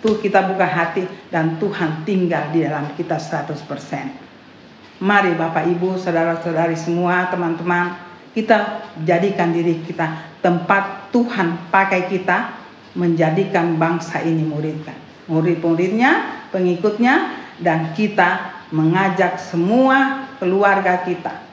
tuh 0.00 0.20
kita 0.20 0.44
buka 0.48 0.66
hati 0.66 1.06
dan 1.32 1.56
Tuhan 1.56 2.04
tinggal 2.04 2.52
di 2.52 2.64
dalam 2.64 2.92
kita 2.94 3.16
100%. 3.16 5.02
Mari 5.02 5.36
Bapak 5.36 5.68
Ibu, 5.68 6.00
saudara-saudari 6.00 6.76
semua, 6.76 7.28
teman-teman, 7.28 8.00
kita 8.32 8.88
jadikan 9.04 9.52
diri 9.52 9.80
kita 9.84 10.36
tempat 10.40 11.12
Tuhan 11.12 11.68
pakai 11.68 12.08
kita 12.08 12.56
menjadikan 12.96 13.76
bangsa 13.76 14.24
ini 14.24 14.44
muridnya. 14.44 14.96
Murid-muridnya, 15.28 16.44
pengikutnya 16.48 17.14
dan 17.60 17.92
kita 17.92 18.56
mengajak 18.72 19.36
semua 19.40 20.28
keluarga 20.40 21.04
kita, 21.04 21.44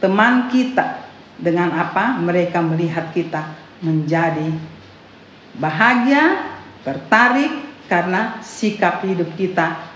teman 0.00 0.48
kita, 0.48 1.06
dengan 1.36 1.68
apa 1.76 2.16
mereka 2.16 2.64
melihat 2.64 3.12
kita 3.12 3.52
menjadi 3.84 4.56
bahagia, 5.60 6.56
tertarik 6.80 7.65
karena 7.86 8.42
sikap 8.42 9.02
hidup 9.06 9.34
kita 9.38 9.94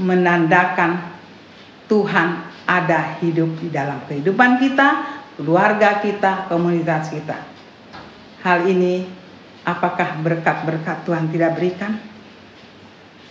menandakan 0.00 1.16
Tuhan 1.88 2.28
ada 2.68 3.18
hidup 3.18 3.58
di 3.58 3.68
dalam 3.72 3.98
kehidupan 4.06 4.62
kita, 4.62 4.88
keluarga 5.34 5.98
kita, 5.98 6.46
komunitas 6.46 7.10
kita. 7.10 7.50
Hal 8.46 8.68
ini 8.70 9.10
apakah 9.66 10.22
berkat-berkat 10.22 11.02
Tuhan 11.02 11.28
tidak 11.34 11.58
berikan? 11.58 11.98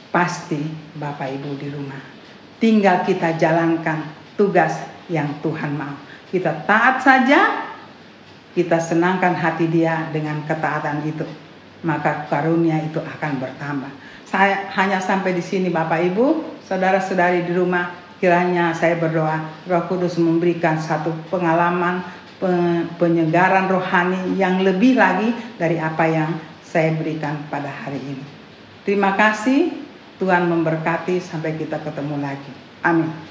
Pasti 0.10 0.60
Bapak 0.98 1.30
Ibu 1.38 1.54
di 1.62 1.70
rumah 1.70 2.20
Tinggal 2.60 3.08
kita 3.08 3.39
jalankan 3.39 4.04
tugas 4.36 4.84
yang 5.08 5.39
Tuhan 5.39 5.80
mau. 5.80 5.96
Kita 6.28 6.68
taat 6.68 7.00
saja, 7.00 7.72
kita 8.52 8.76
senangkan 8.76 9.32
hati 9.32 9.72
dia 9.72 10.12
dengan 10.12 10.44
ketaatan 10.44 11.00
itu. 11.08 11.24
Maka 11.86 12.28
karunia 12.28 12.80
itu 12.84 13.00
akan 13.00 13.32
bertambah. 13.39 13.92
Saya 14.28 14.70
hanya 14.76 15.00
sampai 15.00 15.34
di 15.34 15.42
sini 15.42 15.72
Bapak 15.72 16.06
Ibu, 16.12 16.26
saudara-saudari 16.68 17.48
di 17.48 17.54
rumah, 17.56 17.96
kiranya 18.20 18.76
saya 18.76 19.00
berdoa 19.00 19.65
Roh 19.65 19.84
Kudus 19.88 20.20
memberikan 20.20 20.78
satu 20.78 21.15
pengalaman 21.32 22.04
penyegaran 22.96 23.68
rohani 23.68 24.39
yang 24.39 24.63
lebih 24.63 24.96
lagi 24.96 25.32
dari 25.60 25.76
apa 25.76 26.08
yang 26.08 26.32
saya 26.63 26.96
berikan 26.96 27.36
pada 27.52 27.68
hari 27.68 28.00
ini. 28.00 28.24
Terima 28.88 29.18
kasih. 29.18 29.76
Tuhan 30.20 30.52
memberkati 30.52 31.24
sampai 31.24 31.56
kita 31.56 31.80
ketemu 31.80 32.20
lagi. 32.20 32.52
Amin. 32.84 33.29